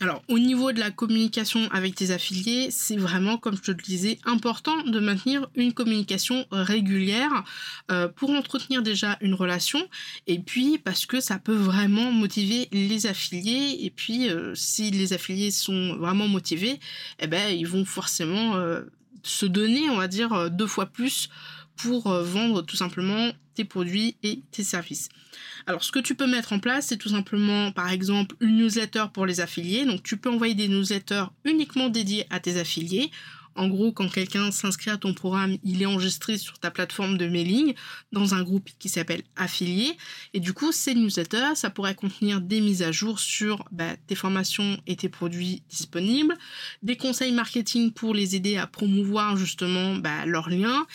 Alors 0.00 0.22
au 0.28 0.38
niveau 0.38 0.72
de 0.72 0.80
la 0.80 0.90
communication 0.90 1.68
avec 1.70 1.94
tes 1.94 2.10
affiliés, 2.10 2.68
c'est 2.70 2.96
vraiment 2.96 3.38
comme 3.38 3.56
je 3.56 3.62
te 3.62 3.70
le 3.70 3.82
disais 3.82 4.18
important 4.24 4.82
de 4.82 4.98
maintenir 4.98 5.48
une 5.54 5.72
communication 5.72 6.44
régulière 6.50 7.44
euh, 7.90 8.08
pour 8.08 8.30
entretenir 8.30 8.82
déjà 8.82 9.16
une 9.20 9.34
relation 9.34 9.80
et 10.26 10.40
puis 10.40 10.78
parce 10.78 11.06
que 11.06 11.20
ça 11.20 11.38
peut 11.38 11.54
vraiment 11.54 12.10
motiver 12.10 12.68
les 12.72 13.06
affiliés 13.06 13.78
et 13.80 13.90
puis 13.90 14.28
euh, 14.28 14.54
si 14.56 14.90
les 14.90 15.12
affiliés 15.12 15.52
sont 15.52 15.96
vraiment 15.96 16.26
motivés, 16.26 16.80
eh 17.20 17.26
ben 17.28 17.50
ils 17.50 17.68
vont 17.68 17.84
forcément 17.84 18.56
se 19.22 19.46
donner 19.46 19.88
on 19.90 19.98
va 19.98 20.08
dire 20.08 20.50
deux 20.50 20.66
fois 20.66 20.86
plus 20.86 21.28
pour 21.76 22.08
euh, 22.08 22.22
vendre 22.22 22.62
tout 22.62 22.76
simplement 22.76 23.32
tes 23.54 23.64
produits 23.64 24.16
et 24.22 24.42
tes 24.50 24.64
services. 24.64 25.08
Alors 25.66 25.84
ce 25.84 25.92
que 25.92 25.98
tu 25.98 26.14
peux 26.14 26.26
mettre 26.26 26.52
en 26.52 26.58
place, 26.58 26.86
c'est 26.86 26.96
tout 26.96 27.10
simplement 27.10 27.72
par 27.72 27.90
exemple 27.90 28.36
une 28.40 28.56
newsletter 28.56 29.06
pour 29.12 29.26
les 29.26 29.40
affiliés. 29.40 29.84
Donc 29.84 30.02
tu 30.02 30.16
peux 30.16 30.30
envoyer 30.30 30.54
des 30.54 30.68
newsletters 30.68 31.26
uniquement 31.44 31.88
dédiés 31.88 32.26
à 32.30 32.40
tes 32.40 32.58
affiliés 32.58 33.10
en 33.54 33.68
gros, 33.68 33.92
quand 33.92 34.08
quelqu'un 34.08 34.50
s'inscrit 34.50 34.90
à 34.90 34.96
ton 34.96 35.14
programme, 35.14 35.56
il 35.62 35.82
est 35.82 35.86
enregistré 35.86 36.38
sur 36.38 36.58
ta 36.58 36.70
plateforme 36.70 37.18
de 37.18 37.26
mailing 37.26 37.74
dans 38.12 38.34
un 38.34 38.42
groupe 38.42 38.68
qui 38.78 38.88
s'appelle 38.88 39.22
affilié. 39.36 39.96
Et 40.34 40.40
du 40.40 40.52
coup, 40.52 40.72
ces 40.72 40.94
newsletters, 40.94 41.54
ça 41.54 41.70
pourrait 41.70 41.94
contenir 41.94 42.40
des 42.40 42.60
mises 42.60 42.82
à 42.82 42.92
jour 42.92 43.18
sur 43.18 43.64
bah, 43.72 43.96
tes 44.06 44.14
formations 44.14 44.78
et 44.86 44.96
tes 44.96 45.08
produits 45.08 45.62
disponibles, 45.68 46.36
des 46.82 46.96
conseils 46.96 47.32
marketing 47.32 47.92
pour 47.92 48.14
les 48.14 48.36
aider 48.36 48.56
à 48.56 48.66
promouvoir 48.66 49.36
justement 49.36 49.96
bah, 49.96 50.26
leurs 50.26 50.48
liens, 50.48 50.86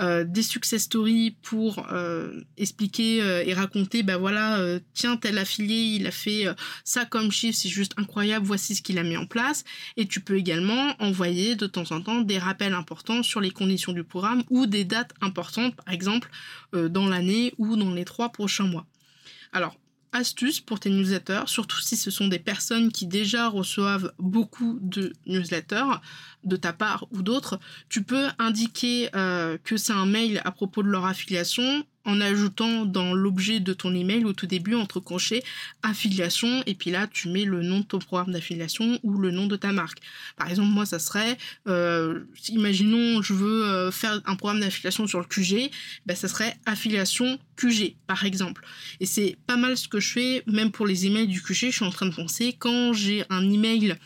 euh, 0.00 0.24
des 0.24 0.42
success 0.42 0.82
stories 0.82 1.36
pour 1.42 1.86
euh, 1.92 2.40
expliquer 2.56 3.22
euh, 3.22 3.44
et 3.44 3.54
raconter, 3.54 4.02
bah 4.02 4.16
voilà, 4.16 4.60
tiens, 4.94 5.16
tel 5.16 5.38
affilié, 5.38 5.96
il 5.96 6.06
a 6.06 6.10
fait 6.10 6.46
ça 6.84 7.04
comme 7.04 7.30
chiffre, 7.30 7.58
c'est 7.58 7.68
juste 7.68 7.92
incroyable, 7.96 8.46
voici 8.46 8.74
ce 8.74 8.82
qu'il 8.82 8.98
a 8.98 9.02
mis 9.02 9.16
en 9.16 9.26
place. 9.26 9.64
Et 9.96 10.06
tu 10.06 10.20
peux 10.20 10.36
également 10.36 10.94
envoyer 10.98 11.56
de 11.56 11.66
temps 11.66 11.90
en 11.90 12.00
temps 12.00 12.05
des 12.14 12.38
rappels 12.38 12.74
importants 12.74 13.22
sur 13.22 13.40
les 13.40 13.50
conditions 13.50 13.92
du 13.92 14.04
programme 14.04 14.42
ou 14.50 14.66
des 14.66 14.84
dates 14.84 15.14
importantes, 15.20 15.74
par 15.76 15.92
exemple 15.92 16.30
euh, 16.74 16.88
dans 16.88 17.08
l'année 17.08 17.54
ou 17.58 17.76
dans 17.76 17.92
les 17.92 18.04
trois 18.04 18.30
prochains 18.30 18.66
mois. 18.66 18.86
Alors, 19.52 19.76
astuce 20.12 20.60
pour 20.60 20.80
tes 20.80 20.90
newsletters, 20.90 21.44
surtout 21.46 21.80
si 21.80 21.96
ce 21.96 22.10
sont 22.10 22.28
des 22.28 22.38
personnes 22.38 22.90
qui 22.90 23.06
déjà 23.06 23.48
reçoivent 23.48 24.12
beaucoup 24.18 24.78
de 24.80 25.12
newsletters 25.26 26.00
de 26.44 26.56
ta 26.56 26.72
part 26.72 27.06
ou 27.10 27.22
d'autres, 27.22 27.58
tu 27.88 28.02
peux 28.02 28.28
indiquer 28.38 29.10
euh, 29.14 29.58
que 29.62 29.76
c'est 29.76 29.92
un 29.92 30.06
mail 30.06 30.40
à 30.44 30.52
propos 30.52 30.82
de 30.82 30.88
leur 30.88 31.04
affiliation 31.04 31.84
en 32.06 32.20
ajoutant 32.20 32.86
dans 32.86 33.12
l'objet 33.12 33.60
de 33.60 33.72
ton 33.72 33.94
email 33.94 34.24
au 34.24 34.32
tout 34.32 34.46
début 34.46 34.74
entre 34.74 35.00
crochets 35.00 35.42
affiliation 35.82 36.62
et 36.66 36.74
puis 36.74 36.90
là 36.90 37.06
tu 37.06 37.28
mets 37.28 37.44
le 37.44 37.62
nom 37.62 37.80
de 37.80 37.84
ton 37.84 37.98
programme 37.98 38.32
d'affiliation 38.32 38.98
ou 39.02 39.18
le 39.18 39.30
nom 39.30 39.46
de 39.46 39.56
ta 39.56 39.72
marque. 39.72 39.98
Par 40.36 40.48
exemple 40.48 40.70
moi 40.70 40.86
ça 40.86 40.98
serait, 40.98 41.36
euh, 41.66 42.20
imaginons 42.48 43.20
je 43.22 43.34
veux 43.34 43.64
euh, 43.64 43.90
faire 43.90 44.20
un 44.24 44.36
programme 44.36 44.60
d'affiliation 44.60 45.06
sur 45.06 45.18
le 45.18 45.26
QG, 45.26 45.70
ben 46.06 46.16
ça 46.16 46.28
serait 46.28 46.56
affiliation 46.64 47.38
QG 47.56 47.96
par 48.06 48.24
exemple. 48.24 48.64
Et 49.00 49.06
c'est 49.06 49.36
pas 49.46 49.56
mal 49.56 49.76
ce 49.76 49.88
que 49.88 50.00
je 50.00 50.12
fais 50.12 50.42
même 50.46 50.70
pour 50.70 50.86
les 50.86 51.06
emails 51.06 51.26
du 51.26 51.42
QG, 51.42 51.66
je 51.66 51.70
suis 51.70 51.84
en 51.84 51.90
train 51.90 52.06
de 52.06 52.14
penser 52.14 52.54
quand 52.58 52.92
j'ai 52.92 53.24
un 53.28 53.50
email 53.50 53.96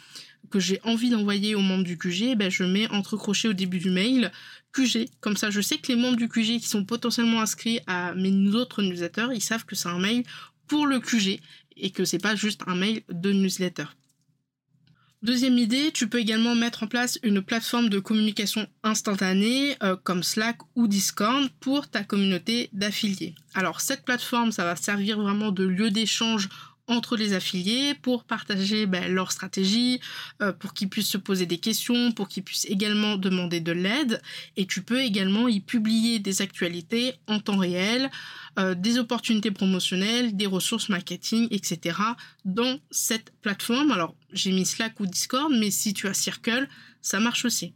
que 0.51 0.59
j'ai 0.59 0.81
envie 0.83 1.11
d'envoyer 1.11 1.55
aux 1.55 1.61
membres 1.61 1.85
du 1.85 1.97
QG, 1.97 2.37
ben 2.37 2.51
je 2.51 2.65
mets 2.65 2.89
entre 2.91 3.17
crochets 3.17 3.49
au 3.49 3.53
début 3.53 3.79
du 3.79 3.91
mail 3.91 4.33
QG. 4.73 5.09
Comme 5.21 5.37
ça, 5.37 5.51
je 5.51 5.61
sais 5.61 5.79
que 5.79 5.89
les 5.89 5.97
membres 5.97 6.17
du 6.17 6.29
QG 6.29 6.61
qui 6.61 6.69
sont 6.69 6.85
potentiellement 6.85 7.41
inscrits 7.41 7.81
à 7.87 8.15
mes 8.15 8.55
autres 8.55 8.83
newsletters, 8.83 9.29
ils 9.35 9.43
savent 9.43 9.65
que 9.65 9.75
c'est 9.75 9.89
un 9.89 9.99
mail 9.99 10.25
pour 10.67 10.87
le 10.87 11.01
QG 11.01 11.41
et 11.77 11.91
que 11.91 12.05
c'est 12.05 12.19
pas 12.19 12.37
juste 12.37 12.63
un 12.67 12.75
mail 12.75 13.03
de 13.09 13.33
newsletter. 13.33 13.87
Deuxième 15.23 15.59
idée, 15.59 15.91
tu 15.93 16.09
peux 16.09 16.19
également 16.19 16.55
mettre 16.55 16.85
en 16.85 16.87
place 16.87 17.19
une 17.23 17.43
plateforme 17.43 17.91
de 17.91 17.99
communication 17.99 18.67
instantanée 18.83 19.77
euh, 19.83 19.95
comme 20.03 20.23
Slack 20.23 20.57
ou 20.77 20.89
Discord 20.89 21.47
pour 21.61 21.89
ta 21.89 22.03
communauté 22.05 22.71
d'affiliés. 22.73 23.35
Alors 23.53 23.83
cette 23.83 24.07
plateforme, 24.07 24.51
ça 24.51 24.65
va 24.65 24.77
servir 24.77 25.21
vraiment 25.21 25.53
de 25.53 25.65
lieu 25.65 25.91
d'échange 25.91 26.49
entre 26.91 27.17
les 27.17 27.33
affiliés 27.33 27.95
pour 27.95 28.25
partager 28.25 28.87
ben, 28.87 29.13
leur 29.13 29.33
stratégie, 29.33 30.01
euh, 30.43 30.53
pour 30.53 30.75
qu'ils 30.75 30.89
puissent 30.89 31.09
se 31.09 31.19
poser 31.19 31.47
des 31.47 31.59
questions, 31.59 32.13
pour 32.13 32.29
qu'ils 32.29 32.43
puissent 32.43 32.67
également 32.67 33.17
demander 33.17 33.61
de 33.61 33.73
l'aide. 33.73 34.21
Et 34.57 34.67
tu 34.67 34.83
peux 34.83 35.01
également 35.01 35.49
y 35.49 35.61
publier 35.61 36.19
des 36.19 36.43
actualités 36.43 37.15
en 37.27 37.41
temps 37.41 37.57
réel, 37.57 38.11
euh, 38.59 38.75
des 38.75 38.99
opportunités 38.99 39.51
promotionnelles, 39.51 40.37
des 40.37 40.47
ressources 40.47 40.89
marketing, 40.89 41.47
etc. 41.51 41.97
dans 42.45 42.79
cette 42.91 43.33
plateforme. 43.41 43.93
Alors 43.93 44.15
j'ai 44.33 44.53
mis 44.53 44.67
Slack 44.67 44.99
ou 45.01 45.07
Discord, 45.07 45.53
mais 45.53 45.71
si 45.71 45.95
tu 45.95 46.09
as 46.09 46.15
Circle, 46.15 46.69
ça 47.01 47.21
marche 47.21 47.45
aussi. 47.45 47.73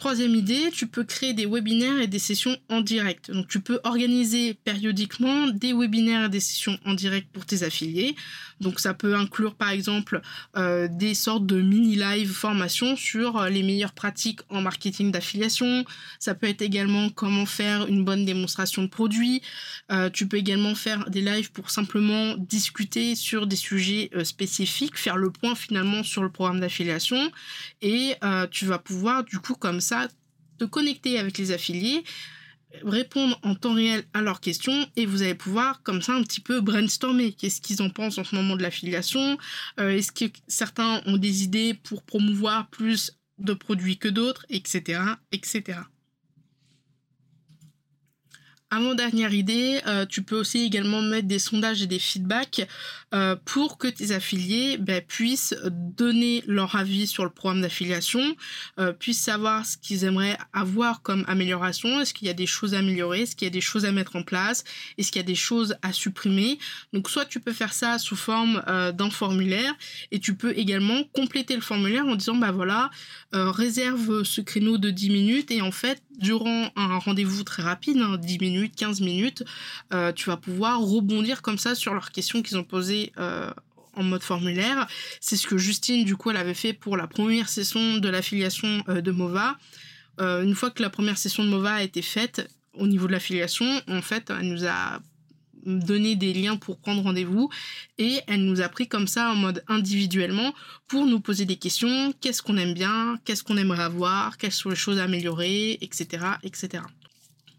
Troisième 0.00 0.34
idée, 0.34 0.70
tu 0.72 0.86
peux 0.86 1.04
créer 1.04 1.34
des 1.34 1.44
webinaires 1.44 2.00
et 2.00 2.06
des 2.06 2.18
sessions 2.18 2.56
en 2.70 2.80
direct. 2.80 3.30
Donc 3.30 3.48
tu 3.48 3.60
peux 3.60 3.80
organiser 3.84 4.54
périodiquement 4.54 5.48
des 5.48 5.74
webinaires 5.74 6.24
et 6.24 6.28
des 6.30 6.40
sessions 6.40 6.78
en 6.86 6.94
direct 6.94 7.28
pour 7.30 7.44
tes 7.44 7.64
affiliés. 7.64 8.16
Donc 8.60 8.78
ça 8.78 8.94
peut 8.94 9.14
inclure 9.14 9.54
par 9.54 9.70
exemple 9.70 10.20
euh, 10.56 10.88
des 10.90 11.14
sortes 11.14 11.46
de 11.46 11.60
mini 11.60 11.96
live 11.96 12.30
formation 12.30 12.94
sur 12.96 13.38
euh, 13.38 13.48
les 13.48 13.62
meilleures 13.62 13.92
pratiques 13.92 14.40
en 14.50 14.60
marketing 14.60 15.10
d'affiliation. 15.10 15.84
Ça 16.18 16.34
peut 16.34 16.46
être 16.46 16.62
également 16.62 17.08
comment 17.08 17.46
faire 17.46 17.86
une 17.86 18.04
bonne 18.04 18.24
démonstration 18.24 18.82
de 18.82 18.88
produit. 18.88 19.42
Euh, 19.90 20.10
tu 20.10 20.26
peux 20.28 20.36
également 20.36 20.74
faire 20.74 21.08
des 21.08 21.22
lives 21.22 21.52
pour 21.52 21.70
simplement 21.70 22.36
discuter 22.36 23.14
sur 23.14 23.46
des 23.46 23.56
sujets 23.56 24.10
spécifiques, 24.24 24.96
faire 24.96 25.16
le 25.16 25.30
point 25.30 25.54
finalement 25.54 26.02
sur 26.02 26.22
le 26.22 26.30
programme 26.30 26.60
d'affiliation 26.60 27.30
et 27.82 28.14
tu 28.50 28.66
vas 28.66 28.78
pouvoir 28.78 29.24
du 29.24 29.38
coup 29.38 29.54
comme 29.54 29.80
ça 29.80 30.08
te 30.58 30.64
connecter 30.64 31.18
avec 31.18 31.38
les 31.38 31.52
affiliés 31.52 32.04
répondre 32.82 33.38
en 33.42 33.54
temps 33.54 33.74
réel 33.74 34.04
à 34.14 34.22
leurs 34.22 34.40
questions 34.40 34.86
et 34.96 35.06
vous 35.06 35.22
allez 35.22 35.34
pouvoir 35.34 35.82
comme 35.82 36.02
ça 36.02 36.14
un 36.14 36.22
petit 36.22 36.40
peu 36.40 36.60
brainstormer. 36.60 37.32
Qu'est-ce 37.32 37.60
qu'ils 37.60 37.82
en 37.82 37.90
pensent 37.90 38.18
en 38.18 38.24
ce 38.24 38.34
moment 38.34 38.56
de 38.56 38.62
l'affiliation? 38.62 39.38
Euh, 39.78 39.90
Est-ce 39.90 40.12
que 40.12 40.26
certains 40.48 41.02
ont 41.06 41.16
des 41.16 41.42
idées 41.42 41.74
pour 41.74 42.02
promouvoir 42.02 42.68
plus 42.68 43.12
de 43.38 43.54
produits 43.54 43.98
que 43.98 44.08
d'autres, 44.08 44.46
etc., 44.50 45.00
etc. 45.32 45.80
Avant-dernière 48.72 49.34
idée, 49.34 49.80
euh, 49.88 50.06
tu 50.06 50.22
peux 50.22 50.36
aussi 50.36 50.60
également 50.60 51.02
mettre 51.02 51.26
des 51.26 51.40
sondages 51.40 51.82
et 51.82 51.88
des 51.88 51.98
feedbacks 51.98 52.68
euh, 53.12 53.34
pour 53.44 53.78
que 53.78 53.88
tes 53.88 54.12
affiliés 54.12 54.76
ben, 54.78 55.02
puissent 55.02 55.56
donner 55.64 56.44
leur 56.46 56.76
avis 56.76 57.08
sur 57.08 57.24
le 57.24 57.30
programme 57.30 57.62
d'affiliation, 57.62 58.36
euh, 58.78 58.92
puissent 58.92 59.22
savoir 59.22 59.66
ce 59.66 59.76
qu'ils 59.76 60.04
aimeraient 60.04 60.38
avoir 60.52 61.02
comme 61.02 61.24
amélioration, 61.26 62.00
est-ce 62.00 62.14
qu'il 62.14 62.28
y 62.28 62.30
a 62.30 62.34
des 62.34 62.46
choses 62.46 62.74
à 62.74 62.78
améliorer, 62.78 63.22
est-ce 63.22 63.34
qu'il 63.34 63.46
y 63.46 63.50
a 63.50 63.52
des 63.52 63.60
choses 63.60 63.84
à 63.84 63.90
mettre 63.90 64.14
en 64.14 64.22
place, 64.22 64.62
est-ce 64.98 65.10
qu'il 65.10 65.18
y 65.18 65.24
a 65.24 65.26
des 65.26 65.34
choses 65.34 65.74
à 65.82 65.92
supprimer? 65.92 66.60
Donc 66.92 67.10
soit 67.10 67.24
tu 67.24 67.40
peux 67.40 67.52
faire 67.52 67.72
ça 67.72 67.98
sous 67.98 68.14
forme 68.14 68.62
d'un 68.96 69.10
formulaire 69.10 69.74
et 70.12 70.20
tu 70.20 70.36
peux 70.36 70.56
également 70.56 71.02
compléter 71.12 71.56
le 71.56 71.60
formulaire 71.60 72.06
en 72.06 72.14
disant 72.14 72.36
bah 72.36 72.52
voilà, 72.52 72.90
réserve 73.32 74.22
ce 74.22 74.40
créneau 74.40 74.78
de 74.78 74.90
10 74.90 75.10
minutes 75.10 75.50
et 75.50 75.60
en 75.60 75.72
fait 75.72 76.00
durant 76.20 76.70
un 76.76 76.98
rendez-vous 76.98 77.42
très 77.42 77.62
rapide, 77.62 77.96
10 77.96 78.02
hein, 78.02 78.18
minutes, 78.60 78.76
15 78.76 79.00
minutes, 79.00 79.44
euh, 79.92 80.12
tu 80.12 80.26
vas 80.26 80.36
pouvoir 80.36 80.80
rebondir 80.80 81.42
comme 81.42 81.58
ça 81.58 81.74
sur 81.74 81.94
leurs 81.94 82.10
questions 82.10 82.42
qu'ils 82.42 82.58
ont 82.58 82.64
posées 82.64 83.12
euh, 83.18 83.50
en 83.94 84.02
mode 84.02 84.22
formulaire. 84.22 84.86
C'est 85.20 85.36
ce 85.36 85.46
que 85.46 85.58
Justine, 85.58 86.04
du 86.04 86.16
coup, 86.16 86.30
elle 86.30 86.36
avait 86.36 86.54
fait 86.54 86.72
pour 86.72 86.96
la 86.96 87.06
première 87.06 87.48
session 87.48 87.98
de 87.98 88.08
l'affiliation 88.08 88.82
euh, 88.88 89.00
de 89.00 89.10
MOVA. 89.10 89.56
une 90.18 90.54
fois 90.54 90.70
que 90.70 90.82
la 90.82 90.90
première 90.90 91.16
session 91.18 91.44
de 91.44 91.48
MOVA 91.48 91.74
a 91.74 91.82
été 91.82 92.02
faite, 92.02 92.48
au 92.74 92.86
niveau 92.86 93.06
de 93.06 93.12
l'affiliation, 93.12 93.66
en 93.88 94.02
fait, 94.02 94.30
elle 94.30 94.48
nous 94.48 94.66
a 94.66 95.00
donné 95.66 96.16
des 96.16 96.32
liens 96.32 96.56
pour 96.56 96.78
prendre 96.78 97.02
rendez-vous 97.02 97.50
et 97.98 98.20
elle 98.26 98.44
nous 98.44 98.60
a 98.60 98.68
pris 98.68 98.88
comme 98.88 99.06
ça 99.06 99.30
en 99.30 99.34
mode 99.34 99.62
individuellement 99.68 100.54
pour 100.88 101.06
nous 101.06 101.20
poser 101.20 101.44
des 101.44 101.56
questions, 101.56 102.12
qu'est-ce 102.20 102.42
qu'on 102.42 102.56
aime 102.56 102.74
bien, 102.74 103.18
qu'est-ce 103.24 103.44
qu'on 103.44 103.56
aimerait 103.56 103.82
avoir, 103.82 104.38
quelles 104.38 104.52
sont 104.52 104.70
les 104.70 104.76
choses 104.76 104.98
à 104.98 105.04
améliorer, 105.04 105.78
etc. 105.82 106.24
etc. 106.42 106.82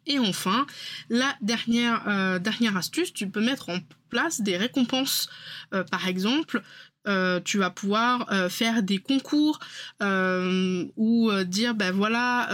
Et 0.08 0.20
enfin, 0.20 0.66
la 1.10 1.36
dernière, 1.42 2.08
euh, 2.08 2.40
dernière 2.40 2.76
astuce, 2.78 3.14
tu 3.14 3.30
peux 3.30 3.42
mettre 3.42 3.70
en 3.70 3.80
place 4.10 4.42
des 4.42 4.58
récompenses. 4.58 5.30
Euh, 5.74 5.84
par 5.84 6.08
exemple, 6.08 6.62
euh, 7.08 7.40
tu 7.44 7.58
vas 7.58 7.72
pouvoir 7.72 8.30
faire 8.52 8.84
des 8.84 9.00
concours 9.00 9.58
ou 10.02 11.32
dire 11.48 11.74
ben 11.74 11.92
voilà 11.92 12.48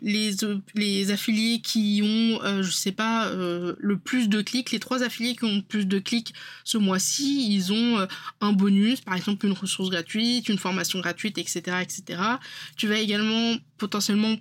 les 0.00 0.30
les 0.74 1.10
affiliés 1.10 1.60
qui 1.60 2.00
ont 2.02 2.62
je 2.62 2.70
sais 2.70 2.92
pas 2.92 3.30
le 3.30 3.98
plus 3.98 4.30
de 4.30 4.40
clics 4.40 4.70
les 4.70 4.80
trois 4.80 5.02
affiliés 5.02 5.36
qui 5.36 5.44
ont 5.44 5.56
le 5.56 5.62
plus 5.62 5.84
de 5.84 5.98
clics 5.98 6.32
ce 6.64 6.78
mois-ci 6.78 7.54
ils 7.54 7.74
ont 7.74 8.08
un 8.40 8.52
bonus 8.52 9.02
par 9.02 9.16
exemple 9.16 9.44
une 9.44 9.52
ressource 9.52 9.90
gratuite 9.90 10.48
une 10.48 10.56
formation 10.56 11.00
gratuite 11.00 11.36
etc 11.36 11.82
etc 11.82 12.22
tu 12.78 12.86
vas 12.86 12.96
également 12.96 13.56
potentiellement 13.76 14.34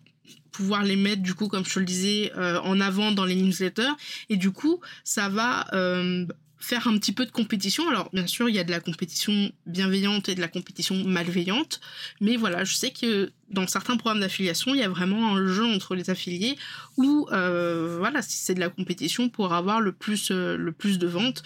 pouvoir 0.51 0.83
les 0.83 0.95
mettre 0.95 1.21
du 1.21 1.33
coup 1.33 1.47
comme 1.47 1.65
je 1.65 1.73
te 1.73 1.79
le 1.79 1.85
disais 1.85 2.31
euh, 2.37 2.59
en 2.61 2.79
avant 2.79 3.11
dans 3.11 3.25
les 3.25 3.35
newsletters. 3.35 3.91
Et 4.29 4.37
du 4.37 4.51
coup 4.51 4.79
ça 5.03 5.29
va 5.29 5.67
euh, 5.73 6.25
faire 6.57 6.87
un 6.87 6.97
petit 6.97 7.11
peu 7.11 7.25
de 7.25 7.31
compétition. 7.31 7.87
Alors 7.89 8.09
bien 8.13 8.27
sûr 8.27 8.49
il 8.49 8.55
y 8.55 8.59
a 8.59 8.63
de 8.63 8.71
la 8.71 8.79
compétition 8.79 9.51
bienveillante 9.65 10.29
et 10.29 10.35
de 10.35 10.41
la 10.41 10.47
compétition 10.47 10.95
malveillante. 11.03 11.79
Mais 12.21 12.35
voilà 12.35 12.63
je 12.63 12.75
sais 12.75 12.91
que 12.91 13.31
dans 13.49 13.65
certains 13.67 13.97
programmes 13.97 14.21
d'affiliation 14.21 14.73
il 14.73 14.79
y 14.79 14.83
a 14.83 14.89
vraiment 14.89 15.35
un 15.35 15.47
jeu 15.47 15.65
entre 15.65 15.95
les 15.95 16.09
affiliés 16.09 16.57
où 16.97 17.27
euh, 17.31 17.97
voilà 17.99 18.21
si 18.21 18.37
c'est 18.37 18.53
de 18.53 18.59
la 18.59 18.69
compétition 18.69 19.29
pour 19.29 19.53
avoir 19.53 19.81
le 19.81 19.91
plus 19.91 20.31
le 20.31 20.71
plus 20.71 20.99
de 20.99 21.07
ventes 21.07 21.43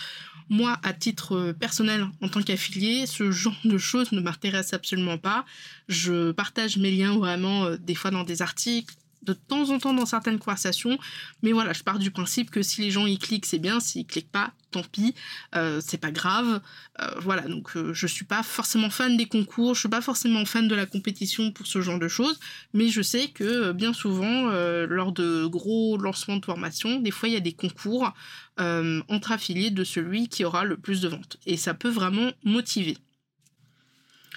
moi, 0.49 0.79
à 0.83 0.93
titre 0.93 1.53
personnel, 1.59 2.07
en 2.21 2.29
tant 2.29 2.41
qu'affilié, 2.41 3.05
ce 3.05 3.31
genre 3.31 3.55
de 3.65 3.77
choses 3.77 4.11
ne 4.11 4.21
m'intéresse 4.21 4.73
absolument 4.73 5.17
pas. 5.17 5.45
Je 5.87 6.31
partage 6.31 6.77
mes 6.77 6.91
liens 6.91 7.17
vraiment 7.17 7.71
des 7.75 7.95
fois 7.95 8.11
dans 8.11 8.23
des 8.23 8.41
articles, 8.41 8.95
de 9.23 9.33
temps 9.33 9.69
en 9.69 9.79
temps 9.79 9.93
dans 9.93 10.05
certaines 10.05 10.39
conversations, 10.39 10.97
mais 11.41 11.51
voilà, 11.51 11.73
je 11.73 11.83
pars 11.83 11.99
du 11.99 12.11
principe 12.11 12.51
que 12.51 12.61
si 12.61 12.81
les 12.81 12.91
gens 12.91 13.05
y 13.05 13.17
cliquent, 13.17 13.45
c'est 13.45 13.59
bien, 13.59 13.79
s'ils 13.79 14.05
cliquent 14.05 14.31
pas, 14.31 14.51
tant 14.71 14.83
pis, 14.83 15.15
euh, 15.55 15.79
c'est 15.85 15.97
pas 15.97 16.11
grave. 16.11 16.61
Euh, 17.01 17.07
voilà, 17.21 17.43
donc 17.43 17.75
euh, 17.75 17.93
je 17.93 18.07
suis 18.07 18.25
pas 18.25 18.43
forcément 18.43 18.89
fan 18.89 19.15
des 19.17 19.25
concours, 19.25 19.75
je 19.75 19.81
suis 19.81 19.89
pas 19.89 20.01
forcément 20.01 20.45
fan 20.45 20.67
de 20.67 20.75
la 20.75 20.85
compétition 20.85 21.51
pour 21.51 21.67
ce 21.67 21.81
genre 21.81 21.99
de 21.99 22.07
choses, 22.07 22.39
mais 22.73 22.89
je 22.89 23.01
sais 23.01 23.27
que 23.29 23.71
bien 23.71 23.93
souvent, 23.93 24.49
lors 24.87 25.11
de 25.11 25.45
gros 25.45 25.97
lancements 25.97 26.37
de 26.37 26.45
formation, 26.45 26.99
des 26.99 27.11
fois 27.11 27.29
il 27.29 27.33
y 27.33 27.37
a 27.37 27.41
des 27.41 27.53
concours 27.53 28.13
entre 28.57 29.31
affiliés 29.31 29.71
de 29.71 29.83
celui 29.83 30.27
qui 30.27 30.43
aura 30.43 30.63
le 30.63 30.77
plus 30.77 31.01
de 31.01 31.07
ventes, 31.07 31.37
et 31.45 31.57
ça 31.57 31.73
peut 31.73 31.89
vraiment 31.89 32.31
motiver. 32.43 32.97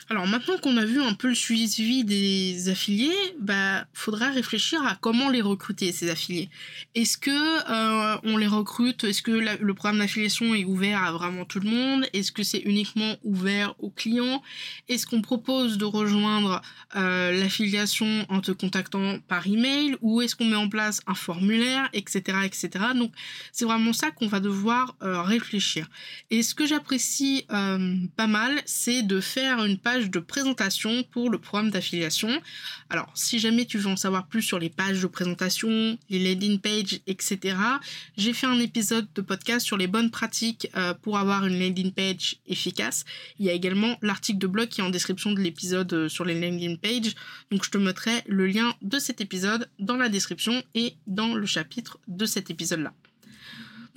Alors 0.09 0.29
maintenant 0.29 0.57
qu'on 0.59 0.77
a 0.77 0.85
vu 0.85 1.03
un 1.03 1.15
peu 1.15 1.27
le 1.27 1.35
suivi 1.35 2.05
des 2.05 2.69
affiliés, 2.69 3.11
bah 3.41 3.87
faudra 3.93 4.31
réfléchir 4.31 4.81
à 4.87 4.95
comment 4.95 5.29
les 5.31 5.43
recruter 5.43 5.91
ces 5.91 6.11
affiliés. 6.11 6.49
Est-ce 6.95 7.19
que 7.19 7.31
euh, 7.31 8.17
on 8.23 8.37
les 8.37 8.47
recrute 8.47 9.03
Est-ce 9.03 9.21
que 9.21 9.33
le 9.33 9.75
programme 9.75 9.99
d'affiliation 9.99 10.55
est 10.55 10.65
ouvert 10.65 11.03
à 11.03 11.11
vraiment 11.11 11.45
tout 11.45 11.59
le 11.59 11.69
monde? 11.69 12.07
Est-ce 12.13 12.31
que 12.31 12.45
c'est 12.45 12.61
uniquement 12.61 13.17
ouvert 13.25 13.75
aux 13.81 13.91
clients? 13.91 14.43
Est-ce 14.89 15.07
qu'on 15.07 15.23
propose 15.23 15.77
de 15.77 15.85
rejoindre 15.85 16.63
euh, 16.95 17.33
l'affiliation 17.33 18.27
en 18.29 18.41
te 18.41 18.53
contactant 18.53 19.19
par 19.27 19.45
email? 19.49 19.97
Ou 20.03 20.23
est-ce 20.23 20.37
qu'on 20.37 20.45
met 20.45 20.55
en 20.55 20.69
place 20.69 21.01
un 21.09 21.15
formulaire, 21.15 21.89
etc., 21.93 22.39
etc. 22.45 22.71
Donc 22.95 23.11
c'est 23.51 23.65
vraiment 23.65 23.93
ça 23.93 24.13
qu'on 24.13 24.29
va 24.29 24.39
devoir 24.39 24.95
euh, 25.03 25.21
réfléchir. 25.23 25.89
Et 26.31 26.45
ce 26.45 26.55
que 26.55 26.65
j'apprécie 26.65 27.45
pas 27.49 28.27
mal, 28.29 28.61
c'est 28.67 29.03
de 29.03 29.21
faire 29.21 29.65
une 29.65 29.79
page 29.79 29.96
de 30.05 30.19
présentation 30.19 31.03
pour 31.11 31.31
le 31.31 31.39
programme 31.39 31.71
d'affiliation. 31.71 32.29
Alors, 32.91 33.11
si 33.15 33.39
jamais 33.39 33.65
tu 33.65 33.79
veux 33.79 33.89
en 33.89 33.97
savoir 33.97 34.27
plus 34.27 34.43
sur 34.43 34.59
les 34.59 34.69
pages 34.69 35.01
de 35.01 35.07
présentation, 35.07 35.99
les 36.11 36.19
landing 36.19 36.59
pages, 36.59 37.01
etc., 37.07 37.57
j'ai 38.17 38.33
fait 38.33 38.47
un 38.47 38.59
épisode 38.59 39.07
de 39.15 39.21
podcast 39.23 39.65
sur 39.65 39.77
les 39.77 39.87
bonnes 39.87 40.11
pratiques 40.11 40.69
euh, 40.77 40.95
pour 40.95 41.19
avoir 41.19 41.47
une 41.47 41.59
landing 41.59 41.93
page 41.93 42.37
efficace. 42.47 43.05
Il 43.39 43.47
y 43.47 43.51
a 43.51 43.53
également 43.53 43.97
l'article 44.03 44.39
de 44.39 44.47
blog 44.47 44.69
qui 44.69 44.81
est 44.81 44.85
en 44.85 44.91
description 44.91 45.33
de 45.33 45.41
l'épisode 45.41 45.93
euh, 45.93 46.09
sur 46.09 46.25
les 46.25 46.39
landing 46.39 46.79
pages. 46.79 47.15
Donc, 47.51 47.65
je 47.65 47.71
te 47.71 47.79
mettrai 47.79 48.23
le 48.27 48.47
lien 48.47 48.75
de 48.83 48.99
cet 48.99 49.21
épisode 49.21 49.69
dans 49.79 49.97
la 49.97 50.09
description 50.09 50.63
et 50.75 50.95
dans 51.07 51.35
le 51.35 51.47
chapitre 51.47 51.99
de 52.07 52.27
cet 52.27 52.51
épisode-là. 52.51 52.93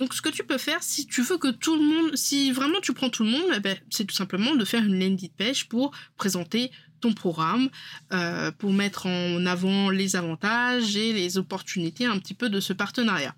Donc 0.00 0.14
ce 0.14 0.22
que 0.22 0.30
tu 0.30 0.44
peux 0.44 0.56
faire, 0.56 0.82
si 0.82 1.06
tu 1.06 1.20
veux 1.20 1.36
que 1.36 1.50
tout 1.50 1.76
le 1.76 1.82
monde, 1.82 2.16
si 2.16 2.50
vraiment 2.52 2.80
tu 2.80 2.94
prends 2.94 3.10
tout 3.10 3.22
le 3.22 3.30
monde, 3.30 3.52
eh 3.54 3.60
ben, 3.60 3.76
c'est 3.90 4.06
tout 4.06 4.14
simplement 4.14 4.54
de 4.54 4.64
faire 4.64 4.82
une 4.82 4.98
landing 4.98 5.28
page 5.36 5.68
pour 5.68 5.92
présenter 6.16 6.70
ton 7.02 7.12
programme, 7.12 7.68
euh, 8.12 8.50
pour 8.50 8.72
mettre 8.72 9.06
en 9.06 9.44
avant 9.44 9.90
les 9.90 10.16
avantages 10.16 10.96
et 10.96 11.12
les 11.12 11.36
opportunités 11.36 12.06
un 12.06 12.18
petit 12.18 12.34
peu 12.34 12.48
de 12.48 12.60
ce 12.60 12.72
partenariat. 12.72 13.34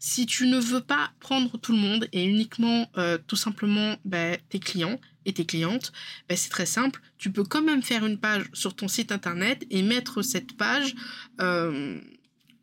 Si 0.00 0.26
tu 0.26 0.48
ne 0.48 0.58
veux 0.58 0.80
pas 0.80 1.12
prendre 1.20 1.56
tout 1.58 1.70
le 1.70 1.78
monde 1.78 2.08
et 2.12 2.24
uniquement 2.24 2.90
euh, 2.96 3.16
tout 3.28 3.36
simplement 3.36 3.94
ben, 4.04 4.36
tes 4.48 4.58
clients 4.58 4.98
et 5.24 5.32
tes 5.32 5.46
clientes, 5.46 5.92
ben, 6.28 6.36
c'est 6.36 6.50
très 6.50 6.66
simple. 6.66 7.00
Tu 7.16 7.30
peux 7.30 7.44
quand 7.44 7.62
même 7.62 7.82
faire 7.82 8.04
une 8.04 8.18
page 8.18 8.46
sur 8.52 8.74
ton 8.74 8.88
site 8.88 9.12
internet 9.12 9.64
et 9.70 9.82
mettre 9.82 10.22
cette 10.22 10.56
page 10.56 10.96
euh, 11.40 12.00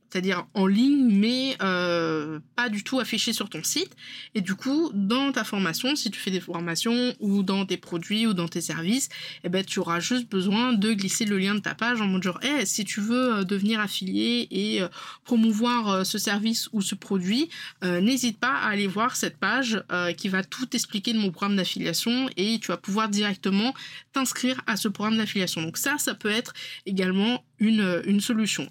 c'est-à-dire 0.10 0.48
en 0.54 0.65
ligne, 0.65 1.08
mais 1.12 1.56
euh, 1.62 2.39
pas 2.56 2.69
du 2.69 2.84
tout 2.84 3.00
affiché 3.00 3.34
sur 3.34 3.50
ton 3.50 3.63
site. 3.63 3.95
Et 4.34 4.41
du 4.41 4.56
coup, 4.56 4.91
dans 4.93 5.32
ta 5.32 5.43
formation, 5.43 5.95
si 5.95 6.10
tu 6.10 6.19
fais 6.19 6.32
des 6.32 6.39
formations 6.39 7.13
ou 7.19 7.43
dans 7.43 7.65
tes 7.65 7.78
produits 7.78 8.26
ou 8.26 8.34
dans 8.34 8.48
tes 8.48 8.62
services, 8.62 9.10
eh 9.43 9.50
ben, 9.50 9.63
tu 9.63 9.80
auras 9.80 10.00
juste 10.00 10.30
besoin 10.30 10.74
de 10.74 10.93
glisser 10.93 11.26
le 11.26 11.38
lien 11.38 11.56
de 11.56 11.60
ta 11.60 11.76
page 11.76 12.02
en 12.02 12.08
mode 12.08 12.24
genre, 12.24 12.39
hey, 12.41 12.65
si 12.65 12.86
tu 12.86 13.02
veux 13.02 13.38
euh, 13.38 13.43
devenir 13.43 13.80
affilié 13.80 14.48
et 14.50 14.82
euh, 14.82 14.88
promouvoir 15.24 16.06
ce 16.06 16.17
service 16.17 16.69
ou 16.74 16.82
ce 16.82 16.95
produit, 16.95 17.50
n'hésite 17.84 18.39
pas 18.39 18.54
à 18.54 18.69
aller 18.69 18.88
voir 18.88 19.15
cette 19.15 19.38
page 19.38 19.82
qui 20.17 20.30
va 20.30 20.43
tout 20.43 20.67
expliquer 20.76 21.13
de 21.13 21.19
mon 21.19 21.32
programme 21.32 21.56
d'affiliation 21.56 22.30
et 22.38 22.60
tu 22.60 22.67
vas 22.67 22.78
pouvoir 22.78 23.10
directement 23.10 23.74
t'inscrire 24.13 24.62
à 24.67 24.76
ce 24.78 24.88
programme 24.88 25.17
d'affiliation. 25.17 25.62
Donc 25.62 25.78
ça, 25.78 25.98
ça 25.98 26.15
peut 26.15 26.30
être 26.30 26.54
également 26.86 27.43
une, 27.60 28.02
une 28.06 28.22
solution. 28.22 28.67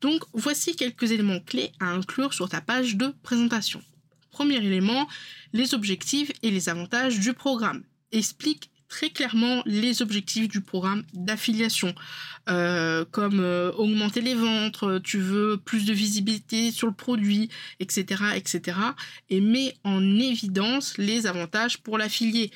Donc 0.00 0.22
voici 0.32 0.76
quelques 0.76 1.10
éléments 1.12 1.40
clés 1.40 1.72
à 1.80 1.86
inclure 1.86 2.32
sur 2.34 2.48
ta 2.48 2.60
page 2.60 2.96
de 2.96 3.14
présentation. 3.22 3.82
Premier 4.30 4.56
élément, 4.56 5.08
les 5.52 5.74
objectifs 5.74 6.32
et 6.42 6.50
les 6.50 6.68
avantages 6.68 7.18
du 7.18 7.34
programme. 7.34 7.84
Explique 8.12 8.70
très 8.90 9.08
clairement 9.08 9.62
les 9.64 10.02
objectifs 10.02 10.48
du 10.48 10.60
programme 10.60 11.04
d'affiliation, 11.14 11.94
euh, 12.50 13.04
comme 13.10 13.38
euh, 13.40 13.70
augmenter 13.72 14.20
les 14.20 14.34
ventes, 14.34 14.82
euh, 14.82 14.98
tu 14.98 15.18
veux 15.18 15.56
plus 15.56 15.86
de 15.86 15.92
visibilité 15.92 16.72
sur 16.72 16.88
le 16.88 16.92
produit, 16.92 17.48
etc., 17.78 18.22
etc. 18.34 18.76
Et 19.30 19.40
met 19.40 19.76
en 19.84 20.02
évidence 20.18 20.98
les 20.98 21.26
avantages 21.26 21.78
pour 21.78 21.96
l'affilié. 21.96 22.50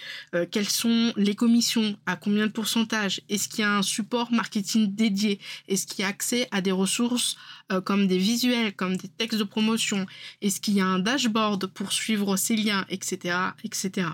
quelles 0.51 0.69
sont 0.69 1.13
les 1.17 1.37
commissions, 1.37 1.97
à 2.07 2.17
combien 2.17 2.49
de 2.49 2.53
pourcentage, 2.53 3.21
est-ce 3.29 3.49
qu'il 3.49 3.61
y 3.61 3.63
a 3.63 3.77
un 3.77 3.83
support 3.83 4.33
marketing 4.33 4.95
dédié, 4.95 5.39
est-ce 5.69 5.87
qu'il 5.87 6.01
y 6.01 6.05
a 6.05 6.09
accès 6.09 6.49
à 6.51 6.61
des 6.61 6.73
ressources 6.73 7.37
comme 7.85 8.09
des 8.09 8.19
visuels, 8.19 8.75
comme 8.75 8.97
des 8.97 9.09
textes 9.09 9.39
de 9.39 9.45
promotion, 9.45 10.07
est-ce 10.43 10.61
qu'il 10.61 10.75
y 10.75 10.81
a 10.81 10.87
un 10.87 10.99
dashboard 10.99 11.67
pour 11.69 11.93
suivre 11.93 12.37
ces 12.37 12.57
liens, 12.57 12.85
etc., 12.89 13.37
etc. 13.63 14.09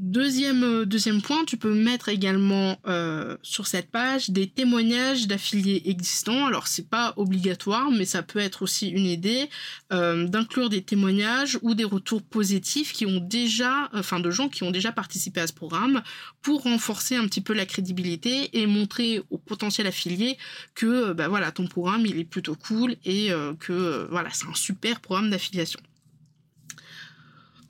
Deuxième, 0.00 0.64
euh, 0.64 0.86
deuxième 0.86 1.20
point, 1.20 1.44
tu 1.44 1.58
peux 1.58 1.74
mettre 1.74 2.08
également 2.08 2.78
euh, 2.86 3.36
sur 3.42 3.66
cette 3.66 3.90
page 3.90 4.30
des 4.30 4.48
témoignages 4.48 5.26
d'affiliés 5.26 5.82
existants. 5.84 6.46
Alors 6.46 6.68
c'est 6.68 6.88
pas 6.88 7.12
obligatoire, 7.18 7.90
mais 7.90 8.06
ça 8.06 8.22
peut 8.22 8.38
être 8.38 8.62
aussi 8.62 8.88
une 8.88 9.04
idée 9.04 9.50
euh, 9.92 10.26
d'inclure 10.26 10.70
des 10.70 10.80
témoignages 10.80 11.58
ou 11.60 11.74
des 11.74 11.84
retours 11.84 12.22
positifs 12.22 12.94
qui 12.94 13.04
ont 13.04 13.20
déjà, 13.20 13.90
enfin 13.92 14.20
de 14.20 14.30
gens 14.30 14.48
qui 14.48 14.62
ont 14.62 14.70
déjà 14.70 14.90
participé 14.90 15.42
à 15.42 15.46
ce 15.46 15.52
programme 15.52 16.00
pour 16.40 16.62
renforcer 16.62 17.16
un 17.16 17.26
petit 17.26 17.42
peu 17.42 17.52
la 17.52 17.66
crédibilité 17.66 18.58
et 18.58 18.66
montrer 18.66 19.20
aux 19.28 19.36
potentiels 19.36 19.86
affiliés 19.86 20.38
que 20.74 21.12
bah 21.12 21.28
voilà 21.28 21.52
ton 21.52 21.66
programme 21.66 22.06
il 22.06 22.18
est 22.18 22.24
plutôt 22.24 22.54
cool 22.54 22.96
et 23.04 23.28
que 23.58 24.08
voilà 24.10 24.30
c'est 24.32 24.46
un 24.46 24.54
super 24.54 25.00
programme 25.00 25.28
d'affiliation. 25.28 25.80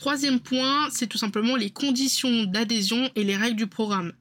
Troisième 0.00 0.40
point, 0.40 0.88
c'est 0.90 1.08
tout 1.08 1.18
simplement 1.18 1.56
les 1.56 1.68
conditions 1.68 2.44
d'adhésion 2.44 3.10
et 3.16 3.22
les 3.22 3.36
règles 3.36 3.58
du 3.58 3.66
programme 3.66 4.14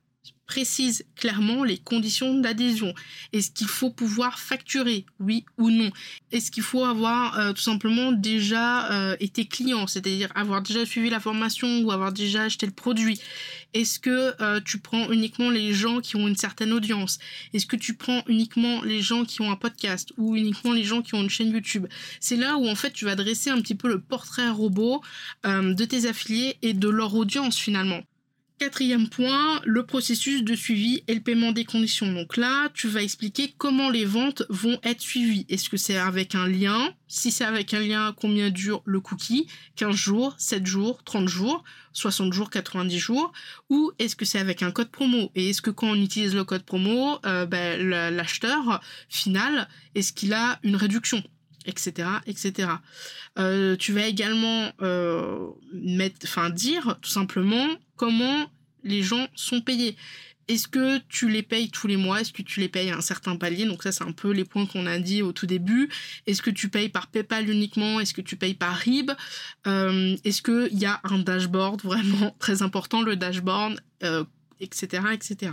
précise 0.50 1.06
clairement 1.16 1.64
les 1.64 1.78
conditions 1.78 2.34
d'adhésion. 2.34 2.96
Est-ce 3.34 3.52
qu'il 3.52 3.68
faut 3.68 3.92
pouvoir 3.92 4.40
facturer, 4.40 5.06
oui 5.20 5.46
ou 5.60 5.70
non? 5.70 5.92
Est-ce 6.32 6.50
qu'il 6.50 6.64
faut 6.64 6.84
avoir 6.86 7.38
euh, 7.38 7.54
tout 7.54 7.62
simplement 7.62 8.12
déjà 8.12 8.92
euh, 8.92 9.16
été 9.20 9.46
client, 9.46 9.86
c'est-à-dire 9.86 10.32
avoir 10.34 10.64
déjà 10.64 10.88
suivi 10.88 11.12
la 11.12 11.20
formation 11.20 11.82
ou 11.82 11.92
avoir 11.92 12.12
déjà 12.12 12.46
acheté 12.46 12.66
le 12.66 12.72
produit? 12.72 13.22
Est-ce 13.76 14.00
que 14.00 14.34
euh, 14.42 14.60
tu 14.66 14.80
prends 14.80 15.12
uniquement 15.12 15.52
les 15.52 15.72
gens 15.72 16.00
qui 16.00 16.16
ont 16.16 16.28
une 16.28 16.36
certaine 16.36 16.74
audience? 16.74 17.20
Est-ce 17.54 17.68
que 17.68 17.76
tu 17.76 17.94
prends 17.94 18.24
uniquement 18.28 18.82
les 18.82 19.04
gens 19.04 19.26
qui 19.26 19.42
ont 19.42 19.52
un 19.52 19.56
podcast 19.56 20.12
ou 20.18 20.36
uniquement 20.36 20.74
les 20.74 20.84
gens 20.84 21.04
qui 21.04 21.14
ont 21.14 21.22
une 21.22 21.30
chaîne 21.30 21.52
YouTube? 21.52 21.86
C'est 22.20 22.38
là 22.38 22.58
où 22.58 22.68
en 22.68 22.76
fait 22.76 22.92
tu 22.92 23.06
vas 23.06 23.14
dresser 23.14 23.52
un 23.52 23.62
petit 23.62 23.76
peu 23.76 23.88
le 23.88 24.02
portrait 24.02 24.50
robot 24.50 25.04
de 25.44 25.86
tes 25.86 26.08
affiliés 26.08 26.58
et 26.64 26.74
de 26.74 26.90
leur 26.90 27.14
audience 27.14 27.56
finalement. 27.56 28.02
Quatrième 28.60 29.08
point, 29.08 29.62
le 29.64 29.86
processus 29.86 30.44
de 30.44 30.54
suivi 30.54 31.02
et 31.08 31.16
le 31.16 31.22
paiement 31.22 31.54
des 31.54 31.64
conditions. 31.64 32.12
Donc 32.12 32.36
là, 32.36 32.68
tu 32.74 32.90
vas 32.90 33.02
expliquer 33.02 33.54
comment 33.58 33.90
les 33.90 34.04
ventes 34.04 34.44
vont 34.50 34.78
être 34.84 35.00
suivies. 35.00 35.46
Est-ce 35.48 35.70
que 35.70 35.78
c'est 35.78 35.96
avec 35.96 36.36
un 36.36 36.46
lien? 36.46 36.94
Si 37.08 37.32
c'est 37.32 37.46
avec 37.46 37.74
un 37.74 37.80
lien, 37.80 38.14
combien 38.20 38.50
dure 38.50 38.82
le 38.84 39.00
cookie? 39.00 39.48
15 39.78 39.96
jours, 39.96 40.36
7 40.38 40.66
jours, 40.66 41.02
30 41.06 41.30
jours, 41.30 41.64
60 41.94 42.34
jours, 42.34 42.50
90 42.50 43.00
jours? 43.00 43.32
Ou 43.70 43.94
est-ce 43.98 44.18
que 44.18 44.26
c'est 44.26 44.40
avec 44.40 44.62
un 44.62 44.72
code 44.72 44.92
promo? 44.92 45.32
Et 45.36 45.52
est-ce 45.52 45.62
que 45.62 45.72
quand 45.72 45.92
on 45.92 45.96
utilise 45.96 46.36
le 46.36 46.44
code 46.44 46.64
promo, 46.64 47.18
euh, 47.26 47.46
ben, 47.46 47.82
l'acheteur 48.14 48.82
final, 49.08 49.70
est-ce 49.96 50.12
qu'il 50.12 50.34
a 50.34 50.60
une 50.64 50.76
réduction? 50.76 51.24
Etc 51.66 52.10
etc 52.26 52.70
euh, 53.38 53.76
tu 53.76 53.92
vas 53.94 54.08
également 54.08 54.72
euh, 54.82 55.48
mettre 55.74 56.18
enfin 56.24 56.50
dire 56.50 56.98
tout 57.02 57.10
simplement 57.10 57.68
comment 57.96 58.50
les 58.84 59.04
gens 59.04 59.28
sont 59.36 59.62
payés 59.62 59.96
est-ce 60.50 60.68
que 60.68 60.98
tu 61.10 61.30
les 61.30 61.44
payes 61.44 61.70
tous 61.70 61.86
les 61.86 61.96
mois? 61.96 62.22
Est-ce 62.22 62.34
que 62.34 62.42
tu 62.42 62.60
les 62.60 62.70
payes 62.70 62.90
à 62.90 62.98
un 62.98 63.02
certain 63.02 63.36
palier? 63.36 63.66
Donc 63.66 63.84
ça, 63.84 63.92
c'est 63.92 64.04
un 64.04 64.12
peu 64.12 64.32
les 64.32 64.46
points 64.46 64.66
qu'on 64.66 64.88
a 64.88 64.98
dit 64.98 65.22
au 65.22 65.32
tout 65.32 65.46
début. 65.46 65.90
Est-ce 66.26 66.42
que 66.42 66.50
tu 66.50 66.70
payes 66.70 66.90
par 66.90 67.06
PayPal 67.06 67.48
uniquement? 67.48 68.00
Est-ce 68.00 68.16
que 68.16 68.22
tu 68.22 68.36
payes 68.36 68.56
par 68.56 68.76
RIB? 68.76 69.12
Euh, 69.68 70.18
Est-ce 70.24 70.42
qu'il 70.42 70.80
y 70.80 70.88
a 70.88 71.02
un 71.04 71.20
dashboard 71.20 71.84
vraiment 71.84 72.36
très 72.40 72.64
important, 72.64 73.04
le 73.04 73.16
dashboard, 73.16 73.80
etc., 74.60 75.04
etc. 75.14 75.52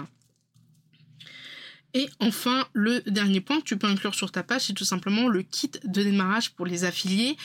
Et 1.96 2.10
enfin, 2.20 2.66
le 2.74 3.00
dernier 3.06 3.40
point 3.40 3.58
que 3.58 3.64
tu 3.64 3.78
peux 3.78 3.86
inclure 3.86 4.14
sur 4.14 4.30
ta 4.30 4.42
page, 4.42 4.66
c'est 4.66 4.74
tout 4.74 4.84
simplement 4.84 5.28
le 5.28 5.40
kit 5.40 5.70
de 5.82 6.02
démarrage 6.02 6.50
pour 6.50 6.66
les 6.66 6.84
affiliés. 6.84 7.38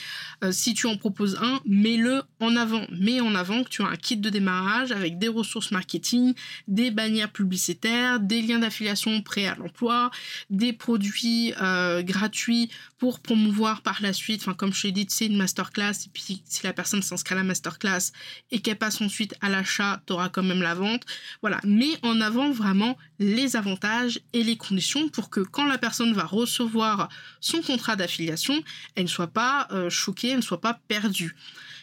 Euh, 0.44 0.52
si 0.52 0.74
tu 0.74 0.88
en 0.88 0.98
proposes 0.98 1.38
un, 1.42 1.62
mets-le 1.66 2.22
en 2.42 2.58
avant. 2.58 2.86
Mets 2.92 3.22
en 3.22 3.34
avant 3.34 3.64
que 3.64 3.70
tu 3.70 3.82
as 3.82 3.86
un 3.86 3.96
kit 3.96 4.18
de 4.18 4.30
démarrage 4.30 4.92
avec 4.92 5.18
des 5.18 5.30
ressources 5.30 5.72
marketing, 5.72 6.34
des 6.68 6.92
bannières 6.92 7.32
publicitaires, 7.32 8.20
des 8.20 8.42
liens 8.42 8.60
d'affiliation 8.60 9.22
prêts 9.22 9.48
à 9.48 9.56
l'emploi, 9.56 10.12
des 10.50 10.74
produits 10.74 11.54
euh, 11.62 12.02
gratuits 12.02 12.70
pour 13.02 13.20
promouvoir 13.20 13.82
par 13.82 14.00
la 14.04 14.14
suite. 14.14 14.42
Enfin, 14.44 14.54
comme 14.54 14.72
je 14.72 14.84
t'ai 14.84 14.92
dit, 14.92 15.08
c'est 15.10 15.26
une 15.26 15.36
masterclass. 15.36 16.06
Et 16.06 16.10
puis, 16.14 16.44
si 16.46 16.64
la 16.64 16.72
personne 16.72 17.02
s'inscrit 17.02 17.34
à 17.34 17.40
la 17.40 17.44
masterclass 17.44 18.12
et 18.52 18.60
qu'elle 18.60 18.78
passe 18.78 19.02
ensuite 19.02 19.34
à 19.42 19.50
l'achat, 19.50 20.04
tu 20.06 20.14
auras 20.14 20.30
quand 20.30 20.44
même 20.44 20.62
la 20.62 20.76
vente. 20.76 21.02
Voilà. 21.42 21.60
Mets 21.64 21.98
en 22.04 22.22
avant 22.22 22.52
vraiment 22.52 22.96
les 23.18 23.56
avantages 23.56 24.20
et 24.34 24.44
les 24.44 24.56
conditions 24.56 25.10
pour 25.10 25.32
que 25.32 25.40
quand 25.40 25.66
la 25.66 25.80
personne 25.80 26.14
va 26.14 26.26
recevoir 26.26 27.10
son 27.40 27.64
contrat 27.64 27.96
d'affiliation, 27.96 28.62
elle 28.94 29.06
ne 29.06 29.10
soit 29.10 29.34
pas 29.34 29.68
euh, 29.72 29.90
choquée, 29.90 30.30
elle 30.30 30.38
ne 30.38 30.42
soit 30.42 30.62
pas 30.62 30.80
perdue. 30.88 31.36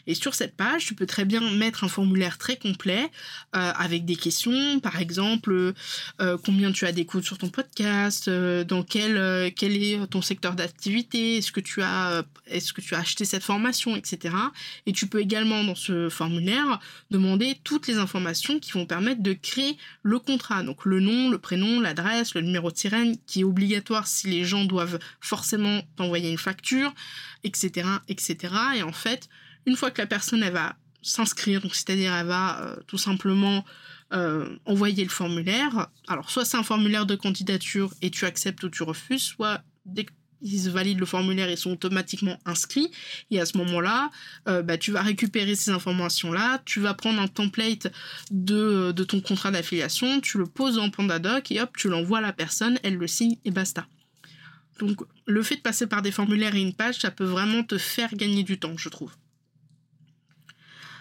Et 0.09 0.15
sur 0.15 0.35
cette 0.35 0.57
page, 0.57 0.87
tu 0.87 0.95
peux 0.95 1.05
très 1.05 1.27
bien 1.27 1.53
mettre 1.53 1.85
un 1.85 1.89
formulaire 1.89 2.39
très 2.39 2.57
complet 2.57 3.11
euh, 3.55 3.73
avec 3.77 4.07
des 4.07 4.17
questions, 4.17 4.81
par 4.81 4.99
exemple, 4.99 5.75
euh, 6.21 6.39
combien 6.45 6.73
tu 6.73 6.87
as 6.87 6.93
d'écoutes 6.93 7.25
sur 7.25 7.37
ton 7.37 7.51
podcast, 7.51 8.27
euh, 8.27 8.65
dans 8.65 8.83
quel 8.83 9.53
quel 9.55 9.77
est 9.77 10.07
ton 10.07 10.23
secteur 10.23 10.55
d'activité, 10.55 11.37
est-ce 11.37 11.53
que 11.53 11.61
tu 11.61 11.83
as 11.83 12.25
est-ce 12.47 12.73
que 12.73 12.81
tu 12.81 12.95
as 12.95 13.01
acheté 13.01 13.27
cette 13.27 13.43
formation, 13.43 13.97
etc. 13.97 14.35
Et 14.87 14.93
tu 14.93 15.09
peux 15.09 15.21
également 15.21 15.63
dans 15.63 15.75
ce 15.75 16.09
formulaire 16.09 16.81
demander 17.11 17.61
toutes 17.63 17.87
les 17.87 17.99
informations 17.99 18.59
qui 18.59 18.73
vont 18.73 18.87
permettre 18.87 19.23
de 19.23 19.35
créer 19.35 19.77
le 20.03 20.19
contrat, 20.19 20.63
donc 20.63 20.87
le 20.87 21.01
nom, 21.01 21.29
le 21.29 21.39
prénom, 21.39 21.81
l'adresse, 21.81 22.35
le 22.35 22.41
numéro 22.41 22.71
de 22.71 22.79
sirène 22.79 23.17
qui 23.27 23.41
est 23.41 23.45
obligatoire 23.45 24.07
si 24.07 24.29
les 24.29 24.45
gens 24.45 24.65
doivent 24.65 24.99
forcément 25.21 25.83
t'envoyer 25.97 26.31
une 26.31 26.39
facture, 26.39 26.95
etc., 27.45 27.87
etc. 28.09 28.55
Et 28.77 28.83
en 28.83 28.93
fait 28.93 29.29
une 29.69 29.77
fois 29.77 29.91
que 29.91 30.01
la 30.01 30.07
personne 30.07 30.49
va 30.49 30.77
s'inscrire, 31.03 31.63
c'est-à-dire 31.73 32.13
elle 32.13 32.27
va 32.27 32.63
euh, 32.63 32.77
tout 32.87 32.99
simplement 32.99 33.65
euh, 34.13 34.57
envoyer 34.65 35.05
le 35.05 35.11
formulaire. 35.11 35.89
Alors 36.09 36.31
soit 36.31 36.47
c'est 36.47 36.57
un 36.57 36.63
formulaire 36.63 37.05
de 37.05 37.15
candidature 37.15 37.93
et 38.01 38.11
tu 38.11 38.25
acceptes 38.25 38.65
ou 38.65 38.71
tu 38.71 38.83
refuses, 38.83 39.23
soit 39.23 39.63
dès 39.85 40.07
qu'ils 40.41 40.71
valident 40.71 41.01
le 41.01 41.07
formulaire, 41.07 41.51
ils 41.51 41.59
sont 41.59 41.73
automatiquement 41.73 42.39
inscrits. 42.47 42.91
Et 43.31 43.39
à 43.41 43.45
ce 43.45 43.59
moment-là, 43.59 44.11
euh, 44.49 44.63
bah, 44.63 44.79
tu 44.79 44.91
vas 44.91 45.03
récupérer 45.03 45.55
ces 45.55 45.71
informations-là, 45.71 46.63
tu 46.65 46.81
vas 46.81 46.95
prendre 46.95 47.21
un 47.21 47.29
template 47.29 47.89
de, 48.31 48.93
de 48.93 49.05
ton 49.05 49.21
contrat 49.21 49.51
d'affiliation, 49.51 50.21
tu 50.21 50.39
le 50.39 50.47
poses 50.47 50.79
en 50.79 50.89
PandaDoc 50.89 51.53
et 51.53 51.61
hop, 51.61 51.77
tu 51.77 51.89
l'envoies 51.89 52.19
à 52.19 52.23
la 52.23 52.33
personne, 52.33 52.79
elle 52.83 52.97
le 52.97 53.07
signe 53.07 53.37
et 53.45 53.51
basta. 53.51 53.87
Donc 54.79 55.01
le 55.27 55.43
fait 55.43 55.57
de 55.57 55.61
passer 55.61 55.87
par 55.87 56.01
des 56.01 56.13
formulaires 56.13 56.55
et 56.55 56.63
une 56.63 56.75
page, 56.75 57.01
ça 57.01 57.11
peut 57.11 57.25
vraiment 57.25 57.63
te 57.63 57.77
faire 57.77 58.15
gagner 58.15 58.45
du 58.45 58.59
temps, 58.59 58.77
je 58.77 58.89
trouve. 58.89 59.13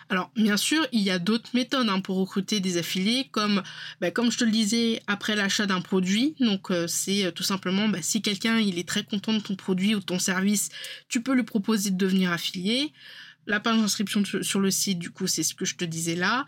Alors, 0.09 0.31
bien 0.35 0.55
sûr, 0.55 0.87
il 0.93 1.01
y 1.01 1.09
a 1.09 1.19
d'autres 1.19 1.49
méthodes 1.53 1.89
hein, 1.89 1.99
pour 1.99 2.17
recruter 2.17 2.61
des 2.61 2.77
affiliés, 2.77 3.27
comme, 3.31 3.61
bah, 3.99 4.09
comme 4.09 4.31
je 4.31 4.37
te 4.37 4.45
le 4.45 4.51
disais, 4.51 5.01
après 5.07 5.35
l'achat 5.35 5.65
d'un 5.65 5.81
produit. 5.81 6.35
Donc, 6.39 6.71
euh, 6.71 6.87
c'est 6.87 7.25
euh, 7.25 7.31
tout 7.31 7.43
simplement, 7.43 7.89
bah, 7.89 8.01
si 8.01 8.21
quelqu'un 8.21 8.57
est 8.57 8.87
très 8.87 9.03
content 9.03 9.33
de 9.33 9.39
ton 9.39 9.55
produit 9.55 9.95
ou 9.95 9.99
de 9.99 10.05
ton 10.05 10.19
service, 10.19 10.69
tu 11.09 11.21
peux 11.21 11.33
lui 11.33 11.43
proposer 11.43 11.91
de 11.91 11.97
devenir 11.97 12.31
affilié. 12.31 12.93
La 13.47 13.61
page 13.61 13.77
d'inscription 13.77 14.23
sur 14.41 14.59
le 14.59 14.71
site, 14.71 14.99
du 14.99 15.09
coup, 15.09 15.25
c'est 15.25 15.43
ce 15.43 15.55
que 15.55 15.63
je 15.63 15.75
te 15.75 15.85
disais 15.85 16.15
là. 16.15 16.45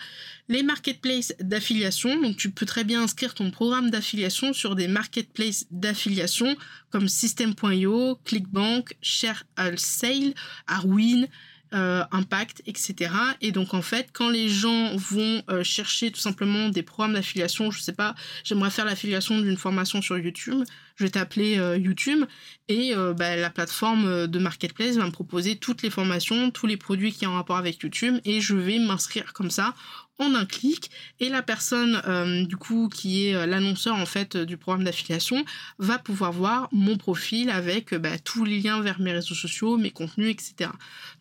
Les 0.50 0.63
marketplaces 0.63 1.34
d'affiliation, 1.39 2.22
donc 2.22 2.36
tu 2.36 2.52
peux 2.52 2.65
très 2.65 2.84
bien 2.84 3.02
inscrire 3.04 3.34
ton 3.34 3.52
programme 3.52 3.89
d'affiliation 3.89 4.52
sur 4.52 4.76
des 4.76 4.89
marketplaces 4.89 5.65
d'affiliation 5.72 6.58
comme 6.89 7.08
System.io, 7.08 8.19
Clickbank, 8.26 8.98
Share 9.02 9.45
Sale, 9.78 10.34
Arwin, 10.67 11.28
euh, 11.74 12.04
impact, 12.12 12.64
etc. 12.66 13.12
Et 13.42 13.52
donc 13.52 13.74
en 13.74 13.82
fait, 13.82 14.10
quand 14.12 14.30
les 14.30 14.50
gens 14.50 14.96
vont 14.96 15.44
euh, 15.50 15.64
chercher 15.64 16.12
tout 16.12 16.20
simplement 16.20 16.70
des 16.70 16.82
programmes 16.82 17.14
d'affiliation, 17.14 17.70
je 17.70 17.80
sais 17.80 17.94
pas, 17.94 18.16
j'aimerais 18.44 18.72
faire 18.72 18.86
l'affiliation 18.86 19.40
d'une 19.40 19.58
formation 19.58 20.02
sur 20.02 20.18
YouTube, 20.18 20.64
je 20.96 21.04
vais 21.04 21.12
t'appeler 21.12 21.60
euh, 21.60 21.78
YouTube 21.78 22.26
et 22.68 22.94
bah, 23.16 23.36
la 23.36 23.50
plateforme 23.50 24.28
de 24.28 24.40
marketplace 24.40 24.96
va 24.98 25.06
me 25.06 25.12
proposer 25.12 25.56
toutes 25.56 25.82
les 25.82 25.90
formations, 25.90 26.52
tous 26.52 26.68
les 26.68 26.78
produits 26.78 27.12
qui 27.12 27.26
ont 27.26 27.34
rapport 27.34 27.58
avec 27.58 27.82
YouTube 27.82 28.20
et 28.26 28.42
je 28.42 28.56
vais 28.56 28.78
m'inscrire 28.78 29.34
comme 29.34 29.50
ça 29.50 29.74
en 30.20 30.36
un 30.36 30.46
clic 30.46 30.92
et 31.22 31.30
la 31.30 31.42
personne 31.42 32.02
euh, 32.06 32.46
du 32.46 32.58
coup 32.58 32.90
qui 32.90 33.28
est 33.28 33.36
euh, 33.36 33.46
l'annonceur 33.46 33.96
en 33.96 34.06
fait 34.06 34.36
du 34.36 34.58
programme 34.58 34.84
d'affiliation 34.84 35.44
va 35.80 35.98
pouvoir 35.98 36.34
voir 36.34 36.68
mon 36.74 36.98
profil 36.98 37.50
avec 37.50 37.94
euh, 37.94 38.00
bah, 38.00 38.20
tous 38.20 38.44
les 38.44 38.60
liens 38.60 38.82
vers 38.82 39.00
mes 39.00 39.14
réseaux 39.14 39.34
sociaux, 39.34 39.78
mes 39.78 39.92
contenus, 39.92 40.30
etc. 40.30 40.72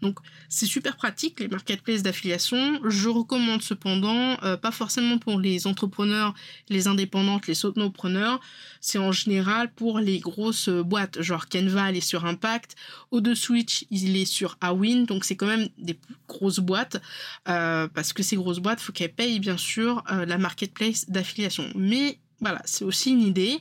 Donc 0.03 0.19
c'est 0.49 0.67
super 0.67 0.97
pratique 0.97 1.39
les 1.39 1.49
marketplaces 1.49 2.03
d'affiliation. 2.03 2.81
Je 2.85 3.09
recommande 3.09 3.63
cependant 3.63 4.37
pas 4.61 4.71
forcément 4.71 5.19
pour 5.19 5.39
les 5.39 5.67
entrepreneurs, 5.67 6.35
les 6.69 6.89
indépendantes, 6.89 7.47
les 7.47 7.55
solopreneurs. 7.55 8.41
C'est 8.81 8.99
en 8.99 9.13
général 9.13 9.71
pour 9.73 9.99
les 10.01 10.19
grosses 10.19 10.69
boîtes 10.69 11.21
genre 11.21 11.49
Canva, 11.49 11.91
elle 11.91 11.97
est 11.97 12.01
sur 12.01 12.25
Impact, 12.25 12.77
de 13.13 13.35
Switch 13.35 13.85
il 13.91 14.17
est 14.17 14.25
sur 14.25 14.57
Awin, 14.61 15.05
donc 15.05 15.25
c'est 15.25 15.37
quand 15.37 15.47
même 15.47 15.69
des 15.79 15.99
grosses 16.27 16.61
boîtes 16.61 17.01
parce 17.45 18.13
que 18.13 18.23
ces 18.23 18.37
grosses 18.37 18.61
boîtes 18.61 18.81
qu'elle 18.93 19.13
paye 19.13 19.41
bien 19.41 19.57
sûr 19.57 20.03
euh, 20.11 20.25
la 20.27 20.39
marketplace 20.39 21.09
d'affiliation. 21.09 21.65
Mais 21.75 22.19
voilà, 22.41 22.63
c'est 22.65 22.85
aussi 22.85 23.11
une 23.11 23.23
idée. 23.23 23.61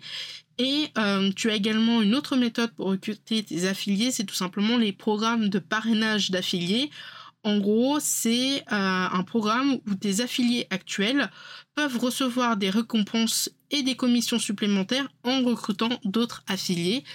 Et 0.60 0.88
euh, 0.98 1.32
tu 1.36 1.52
as 1.52 1.56
également 1.56 2.02
une 2.02 2.16
autre 2.16 2.36
méthode 2.36 2.72
pour 2.72 2.88
recruter 2.88 3.44
tes 3.44 3.68
affiliés, 3.68 4.12
c'est 4.12 4.24
tout 4.24 4.36
simplement 4.36 4.78
les 4.78 4.92
programmes 4.92 5.50
de 5.50 5.60
parrainage 5.60 6.32
d'affiliés 6.32 6.90
En 7.48 7.60
gros, 7.60 8.00
c'est 8.02 8.66
un 8.68 9.24
programme 9.24 9.80
où 9.88 9.96
tes 9.96 10.20
affiliés 10.20 10.68
actuels 10.70 11.32
peuvent 11.76 11.98
recevoir 11.98 12.58
des 12.58 12.70
récompenses 12.70 13.50
et 13.72 13.84
des 13.84 13.96
commissions 13.96 14.38
supplémentaires 14.38 15.08
en 15.24 15.44
recrutant 15.44 15.98
d'autres 16.04 16.44
affiliés. 16.48 17.06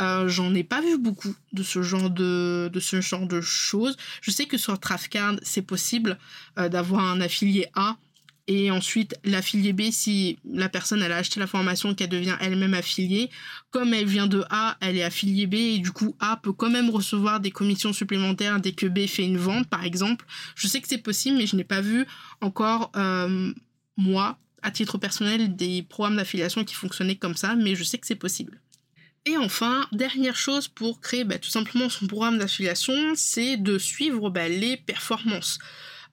Euh, 0.00 0.28
J'en 0.28 0.54
ai 0.54 0.64
pas 0.64 0.80
vu 0.80 0.96
beaucoup 0.96 1.34
de 1.52 1.62
ce 1.62 1.82
genre 1.82 2.08
de, 2.08 2.70
de 2.72 2.80
ce 2.80 3.02
genre 3.02 3.26
de 3.26 3.42
choses. 3.42 3.98
Je 4.22 4.30
sais 4.30 4.46
que 4.46 4.56
sur 4.56 4.80
Trafcard, 4.80 5.34
c'est 5.42 5.60
possible 5.60 6.18
euh, 6.58 6.70
d'avoir 6.70 7.04
un 7.04 7.20
affilié 7.20 7.68
A 7.74 7.98
et 8.48 8.70
ensuite 8.70 9.14
l'affilié 9.24 9.72
B 9.72 9.90
si 9.90 10.38
la 10.44 10.68
personne 10.68 11.02
elle 11.02 11.12
a 11.12 11.18
acheté 11.18 11.38
la 11.38 11.46
formation 11.46 11.94
qu'elle 11.94 12.08
devient 12.08 12.36
elle-même 12.40 12.74
affiliée 12.74 13.30
comme 13.70 13.94
elle 13.94 14.06
vient 14.06 14.26
de 14.26 14.44
A 14.50 14.76
elle 14.80 14.96
est 14.96 15.04
affiliée 15.04 15.46
B 15.46 15.54
et 15.54 15.78
du 15.78 15.92
coup 15.92 16.16
A 16.18 16.36
peut 16.36 16.52
quand 16.52 16.70
même 16.70 16.90
recevoir 16.90 17.38
des 17.38 17.52
commissions 17.52 17.92
supplémentaires 17.92 18.60
dès 18.60 18.72
que 18.72 18.86
B 18.86 19.06
fait 19.06 19.24
une 19.24 19.38
vente 19.38 19.68
par 19.68 19.84
exemple 19.84 20.26
je 20.56 20.66
sais 20.66 20.80
que 20.80 20.88
c'est 20.88 20.98
possible 20.98 21.36
mais 21.36 21.46
je 21.46 21.54
n'ai 21.54 21.64
pas 21.64 21.80
vu 21.80 22.04
encore 22.40 22.90
euh, 22.96 23.52
moi, 23.96 24.38
à 24.62 24.70
titre 24.70 24.98
personnel, 24.98 25.56
des 25.56 25.82
programmes 25.82 26.16
d'affiliation 26.16 26.64
qui 26.64 26.74
fonctionnaient 26.74 27.16
comme 27.16 27.36
ça, 27.36 27.54
mais 27.54 27.74
je 27.74 27.84
sais 27.84 27.98
que 27.98 28.06
c'est 28.06 28.14
possible. 28.14 28.60
Et 29.24 29.36
enfin, 29.36 29.86
dernière 29.92 30.36
chose 30.36 30.68
pour 30.68 31.00
créer 31.00 31.24
bah, 31.24 31.38
tout 31.38 31.50
simplement 31.50 31.88
son 31.88 32.06
programme 32.06 32.38
d'affiliation, 32.38 32.94
c'est 33.14 33.56
de 33.56 33.78
suivre 33.78 34.30
bah, 34.30 34.48
les 34.48 34.76
performances. 34.76 35.58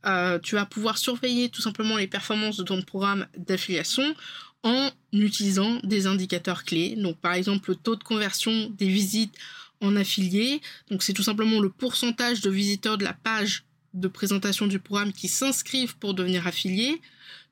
Euh, 0.05 0.39
tu 0.39 0.55
vas 0.55 0.65
pouvoir 0.65 0.97
surveiller 0.97 1.49
tout 1.49 1.61
simplement 1.61 1.97
les 1.97 2.07
performances 2.07 2.57
de 2.57 2.63
ton 2.63 2.81
programme 2.81 3.27
d'affiliation 3.37 4.15
en 4.63 4.91
utilisant 5.13 5.79
des 5.83 6.07
indicateurs 6.07 6.63
clés. 6.63 6.95
Donc 6.95 7.17
par 7.17 7.33
exemple 7.33 7.71
le 7.71 7.75
taux 7.75 7.95
de 7.95 8.03
conversion 8.03 8.69
des 8.77 8.87
visites 8.87 9.35
en 9.81 9.95
affilié. 9.95 10.61
Donc 10.89 11.03
c'est 11.03 11.13
tout 11.13 11.23
simplement 11.23 11.59
le 11.59 11.69
pourcentage 11.69 12.41
de 12.41 12.49
visiteurs 12.49 12.97
de 12.97 13.03
la 13.03 13.13
page 13.13 13.65
de 13.93 14.07
présentation 14.07 14.67
du 14.67 14.79
programme 14.79 15.13
qui 15.13 15.27
s'inscrivent 15.27 15.97
pour 15.97 16.13
devenir 16.13 16.45
affiliés 16.47 17.01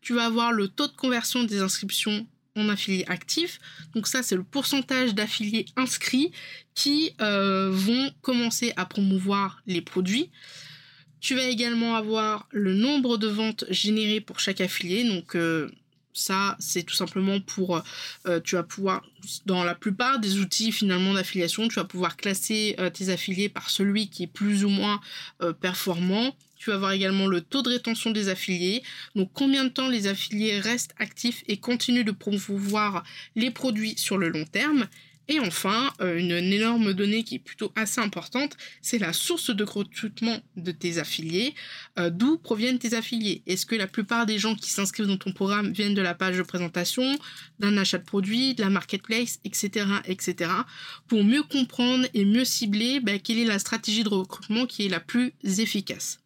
tu 0.07 0.13
vas 0.13 0.25
avoir 0.25 0.53
le 0.53 0.67
taux 0.67 0.87
de 0.87 0.95
conversion 0.95 1.43
des 1.43 1.59
inscriptions 1.59 2.25
en 2.55 2.69
affiliés 2.69 3.03
actifs. 3.07 3.59
Donc 3.93 4.07
ça, 4.07 4.23
c'est 4.23 4.35
le 4.35 4.43
pourcentage 4.43 5.13
d'affiliés 5.13 5.65
inscrits 5.75 6.31
qui 6.75 7.13
euh, 7.21 7.69
vont 7.71 8.11
commencer 8.21 8.71
à 8.77 8.85
promouvoir 8.85 9.61
les 9.67 9.81
produits. 9.81 10.31
Tu 11.19 11.35
vas 11.35 11.43
également 11.43 11.95
avoir 11.95 12.47
le 12.51 12.73
nombre 12.73 13.17
de 13.17 13.27
ventes 13.27 13.65
générées 13.69 14.21
pour 14.21 14.39
chaque 14.39 14.61
affilié. 14.61 15.03
Donc 15.03 15.35
euh, 15.35 15.69
ça, 16.13 16.55
c'est 16.59 16.83
tout 16.83 16.95
simplement 16.95 17.39
pour, 17.39 17.81
euh, 18.27 18.39
tu 18.39 18.55
vas 18.55 18.63
pouvoir, 18.63 19.03
dans 19.45 19.63
la 19.63 19.75
plupart 19.75 20.19
des 20.19 20.39
outils 20.39 20.71
finalement 20.71 21.13
d'affiliation, 21.13 21.67
tu 21.67 21.75
vas 21.75 21.85
pouvoir 21.85 22.17
classer 22.17 22.75
tes 22.93 23.09
affiliés 23.09 23.49
par 23.49 23.69
celui 23.69 24.09
qui 24.09 24.23
est 24.23 24.27
plus 24.27 24.65
ou 24.65 24.69
moins 24.69 24.99
performant 25.61 26.33
tu 26.57 26.71
vas 26.71 26.75
avoir 26.75 26.91
également 26.91 27.27
le 27.27 27.41
taux 27.41 27.61
de 27.61 27.69
rétention 27.69 28.11
des 28.11 28.29
affiliés, 28.29 28.83
donc 29.15 29.29
combien 29.33 29.63
de 29.63 29.69
temps 29.69 29.87
les 29.87 30.07
affiliés 30.07 30.59
restent 30.59 30.95
actifs 30.97 31.43
et 31.47 31.57
continuent 31.57 32.03
de 32.03 32.11
promouvoir 32.11 33.03
les 33.35 33.51
produits 33.51 33.97
sur 33.97 34.17
le 34.17 34.29
long 34.29 34.45
terme. 34.45 34.87
Et 35.29 35.39
enfin, 35.39 35.91
euh, 35.99 36.17
une, 36.17 36.31
énorme 36.31 36.93
donnée 36.93 37.23
qui 37.23 37.35
est 37.35 37.39
plutôt 37.39 37.71
assez 37.75 37.99
importante, 37.99 38.55
c'est 38.81 38.97
la 38.97 39.11
source 39.11 39.49
de 39.49 39.63
recrutement 39.63 40.39
de 40.55 40.71
tes 40.71 40.99
affiliés. 40.99 41.53
Euh, 41.99 42.09
d'où 42.09 42.37
proviennent 42.37 42.79
tes 42.79 42.93
affiliés? 42.93 43.41
Est-ce 43.45 43.65
que 43.65 43.75
la 43.75 43.87
plupart 43.87 44.25
des 44.25 44.39
gens 44.39 44.55
qui 44.55 44.69
s'inscrivent 44.69 45.07
dans 45.07 45.17
ton 45.17 45.33
programme 45.33 45.71
viennent 45.73 45.95
de 45.95 46.01
la 46.01 46.13
page 46.13 46.37
de 46.37 46.43
présentation, 46.43 47.17
d'un 47.59 47.77
achat 47.77 47.97
de 47.97 48.05
produits, 48.05 48.55
de 48.55 48.61
la 48.61 48.69
marketplace, 48.69 49.39
etc., 49.43 49.85
etc. 50.05 50.51
Pour 51.07 51.23
mieux 51.23 51.43
comprendre 51.43 52.07
et 52.13 52.23
mieux 52.23 52.45
cibler 52.45 53.01
bah, 53.01 53.19
quelle 53.19 53.39
est 53.39 53.45
la 53.45 53.59
stratégie 53.59 54.03
de 54.03 54.09
recrutement 54.09 54.65
qui 54.65 54.85
est 54.85 54.89
la 54.89 55.01
plus 55.01 55.33
efficace? 55.43 56.19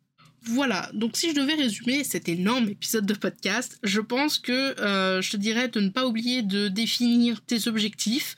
Voilà, 0.44 0.90
donc 0.94 1.18
si 1.18 1.30
je 1.30 1.36
devais 1.36 1.54
résumer 1.54 2.04
cet 2.04 2.28
énorme 2.28 2.68
épisode 2.68 3.06
de 3.06 3.14
podcast, 3.14 3.78
je 3.84 4.02
pense 4.02 4.40
que 4.40 4.80
euh, 4.82 5.22
je 5.22 5.30
te 5.30 5.38
dirais 5.38 5.68
de 5.68 5.80
ne 5.80 5.90
pas 5.90 6.08
oublier 6.08 6.42
de 6.42 6.68
définir 6.68 7.42
tes 7.46 7.68
objectifs, 7.68 8.36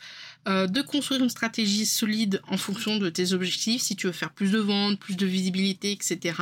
euh, 0.47 0.67
de 0.67 0.81
construire 0.81 1.21
une 1.21 1.29
stratégie 1.29 1.85
solide 1.85 2.41
en 2.49 2.57
fonction 2.57 2.97
de 2.97 3.09
tes 3.09 3.33
objectifs, 3.33 3.81
si 3.81 3.95
tu 3.95 4.07
veux 4.07 4.13
faire 4.13 4.31
plus 4.31 4.51
de 4.51 4.59
ventes, 4.59 4.99
plus 4.99 5.15
de 5.15 5.25
visibilité, 5.25 5.91
etc. 5.91 6.35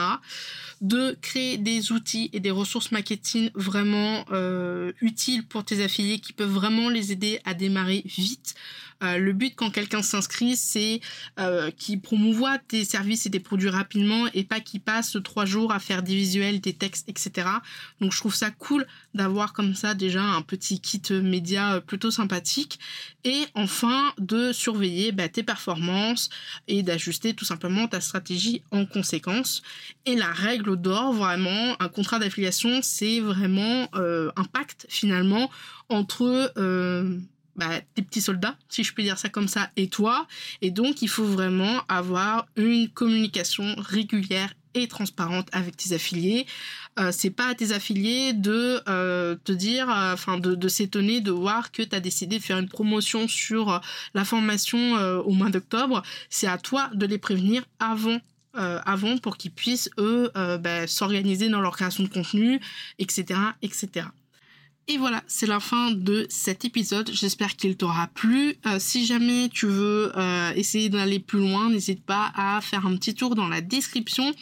De 0.81 1.15
créer 1.21 1.57
des 1.57 1.91
outils 1.91 2.29
et 2.33 2.39
des 2.39 2.49
ressources 2.49 2.91
marketing 2.91 3.51
vraiment 3.53 4.25
euh, 4.31 4.91
utiles 5.01 5.45
pour 5.45 5.63
tes 5.63 5.83
affiliés 5.83 6.19
qui 6.19 6.33
peuvent 6.33 6.49
vraiment 6.49 6.89
les 6.89 7.11
aider 7.11 7.39
à 7.45 7.53
démarrer 7.53 8.01
vite. 8.05 8.55
Euh, 9.03 9.17
le 9.17 9.33
but 9.33 9.55
quand 9.55 9.71
quelqu'un 9.71 10.01
s'inscrit, 10.01 10.55
c'est 10.55 11.01
euh, 11.39 11.71
qu'il 11.71 12.01
promouvoit 12.01 12.57
tes 12.59 12.85
services 12.85 13.25
et 13.25 13.31
tes 13.31 13.39
produits 13.39 13.69
rapidement 13.69 14.27
et 14.33 14.43
pas 14.43 14.59
qu'il 14.59 14.81
passe 14.81 15.17
trois 15.23 15.45
jours 15.45 15.71
à 15.71 15.79
faire 15.79 16.03
des 16.03 16.15
visuels, 16.15 16.61
des 16.61 16.73
textes, 16.73 17.09
etc. 17.09 17.47
Donc 17.99 18.13
je 18.13 18.17
trouve 18.17 18.35
ça 18.35 18.51
cool 18.51 18.85
d'avoir 19.13 19.53
comme 19.53 19.75
ça 19.75 19.93
déjà 19.93 20.21
un 20.21 20.41
petit 20.41 20.79
kit 20.79 21.01
média 21.11 21.75
euh, 21.75 21.81
plutôt 21.81 22.11
sympathique. 22.11 22.79
Et 23.23 23.45
enfin, 23.55 24.13
de 24.17 24.51
surveiller 24.51 25.11
bah, 25.11 25.29
tes 25.29 25.43
performances 25.43 26.29
et 26.67 26.83
d'ajuster 26.83 27.33
tout 27.33 27.45
simplement 27.45 27.87
ta 27.87 28.01
stratégie 28.01 28.63
en 28.71 28.85
conséquence. 28.85 29.61
Et 30.05 30.15
la 30.15 30.31
règle 30.31 30.75
d'or, 30.75 31.13
vraiment, 31.13 31.75
un 31.79 31.89
contrat 31.89 32.19
d'affiliation, 32.19 32.79
c'est 32.81 33.19
vraiment 33.19 33.87
un 33.93 34.43
pacte 34.51 34.85
finalement 34.89 35.49
entre 35.89 36.51
bah, 37.55 37.81
tes 37.95 38.01
petits 38.01 38.21
soldats, 38.21 38.55
si 38.69 38.83
je 38.83 38.93
peux 38.93 39.03
dire 39.03 39.17
ça 39.17 39.29
comme 39.29 39.47
ça, 39.47 39.69
et 39.75 39.87
toi. 39.87 40.27
Et 40.61 40.71
donc, 40.71 41.01
il 41.01 41.09
faut 41.09 41.25
vraiment 41.25 41.81
avoir 41.87 42.47
une 42.55 42.89
communication 42.89 43.75
régulière 43.77 44.53
et 44.73 44.87
transparente 44.87 45.47
avec 45.51 45.77
tes 45.77 45.93
affiliés. 45.93 46.45
Euh, 46.99 47.11
c'est 47.11 47.29
pas 47.29 47.47
à 47.47 47.55
tes 47.55 47.71
affiliés 47.71 48.33
de 48.33 48.81
euh, 48.87 49.35
te 49.43 49.51
dire, 49.51 49.89
euh, 49.89 50.13
enfin 50.13 50.37
de, 50.37 50.67
s'étonner 50.67 51.21
de 51.21 51.31
voir 51.31 51.71
que 51.71 51.81
tu 51.81 51.95
as 51.95 51.99
décidé 51.99 52.37
de 52.37 52.43
faire 52.43 52.57
une 52.57 52.69
promotion 52.69 53.27
sur 53.27 53.81
la 54.13 54.25
formation 54.25 54.95
au 55.21 55.31
mois 55.31 55.49
d'octobre. 55.49 56.03
C'est 56.29 56.47
à 56.47 56.57
toi 56.57 56.89
de 56.93 57.05
les 57.05 57.17
prévenir 57.17 57.63
avant 57.79 58.19
avant 58.53 59.17
pour 59.17 59.37
qu'ils 59.37 59.51
puissent 59.51 59.89
eux 59.97 60.29
bah, 60.35 60.85
s'organiser 60.87 61.47
dans 61.47 61.61
leur 61.61 61.73
création 61.73 62.03
de 62.03 62.09
contenu, 62.09 62.59
etc., 62.99 63.39
etc. 63.61 64.07
Et 64.87 64.97
voilà, 64.97 65.23
c'est 65.27 65.45
la 65.45 65.59
fin 65.59 65.91
de 65.91 66.25
cet 66.29 66.65
épisode. 66.65 67.09
J'espère 67.13 67.55
qu'il 67.55 67.77
t'aura 67.77 68.07
plu. 68.07 68.55
Euh, 68.65 68.77
si 68.79 69.05
jamais 69.05 69.47
tu 69.49 69.67
veux 69.67 70.11
euh, 70.17 70.51
essayer 70.55 70.89
d'aller 70.89 71.19
plus 71.19 71.39
loin, 71.39 71.69
n'hésite 71.69 72.03
pas 72.03 72.31
à 72.35 72.59
faire 72.61 72.85
un 72.85 72.95
petit 72.97 73.13
tour 73.13 73.35
dans 73.35 73.47
la 73.47 73.61
description. 73.61 74.33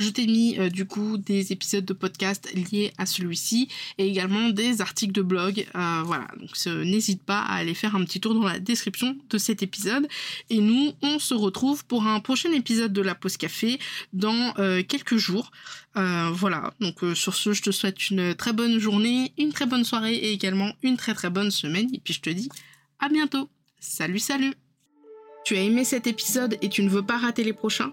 Je 0.00 0.08
t'ai 0.08 0.26
mis 0.26 0.58
euh, 0.58 0.70
du 0.70 0.86
coup 0.86 1.18
des 1.18 1.52
épisodes 1.52 1.84
de 1.84 1.92
podcast 1.92 2.50
liés 2.54 2.90
à 2.96 3.04
celui-ci 3.04 3.68
et 3.98 4.08
également 4.08 4.48
des 4.48 4.80
articles 4.80 5.12
de 5.12 5.20
blog. 5.20 5.66
Euh, 5.74 6.02
voilà, 6.06 6.26
donc 6.38 6.50
n'hésite 6.86 7.22
pas 7.22 7.40
à 7.40 7.56
aller 7.56 7.74
faire 7.74 7.94
un 7.94 8.04
petit 8.06 8.18
tour 8.18 8.32
dans 8.32 8.46
la 8.46 8.58
description 8.58 9.14
de 9.28 9.36
cet 9.36 9.62
épisode. 9.62 10.08
Et 10.48 10.62
nous, 10.62 10.94
on 11.02 11.18
se 11.18 11.34
retrouve 11.34 11.84
pour 11.84 12.06
un 12.06 12.18
prochain 12.20 12.50
épisode 12.52 12.94
de 12.94 13.02
la 13.02 13.14
pause 13.14 13.36
café 13.36 13.78
dans 14.14 14.54
euh, 14.58 14.82
quelques 14.82 15.18
jours. 15.18 15.50
voilà, 15.94 16.72
donc 16.80 17.00
sur 17.14 17.34
ce, 17.34 17.52
je 17.52 17.60
te 17.60 17.70
souhaite 17.70 18.08
une 18.08 18.34
très 18.34 18.54
bonne 18.54 18.78
journée, 18.78 19.34
une 19.36 19.52
très 19.52 19.66
bonne 19.66 19.84
soirée 19.84 20.14
et 20.14 20.32
également 20.32 20.72
une 20.82 20.96
très 20.96 21.12
très 21.12 21.28
bonne 21.28 21.50
semaine. 21.50 21.90
Et 21.92 22.00
puis 22.02 22.14
je 22.14 22.22
te 22.22 22.30
dis 22.30 22.48
à 23.00 23.10
bientôt. 23.10 23.50
Salut, 23.80 24.18
salut 24.18 24.54
Tu 25.44 25.56
as 25.56 25.60
aimé 25.60 25.84
cet 25.84 26.06
épisode 26.06 26.56
et 26.62 26.70
tu 26.70 26.82
ne 26.82 26.88
veux 26.88 27.02
pas 27.02 27.18
rater 27.18 27.44
les 27.44 27.52
prochains? 27.52 27.92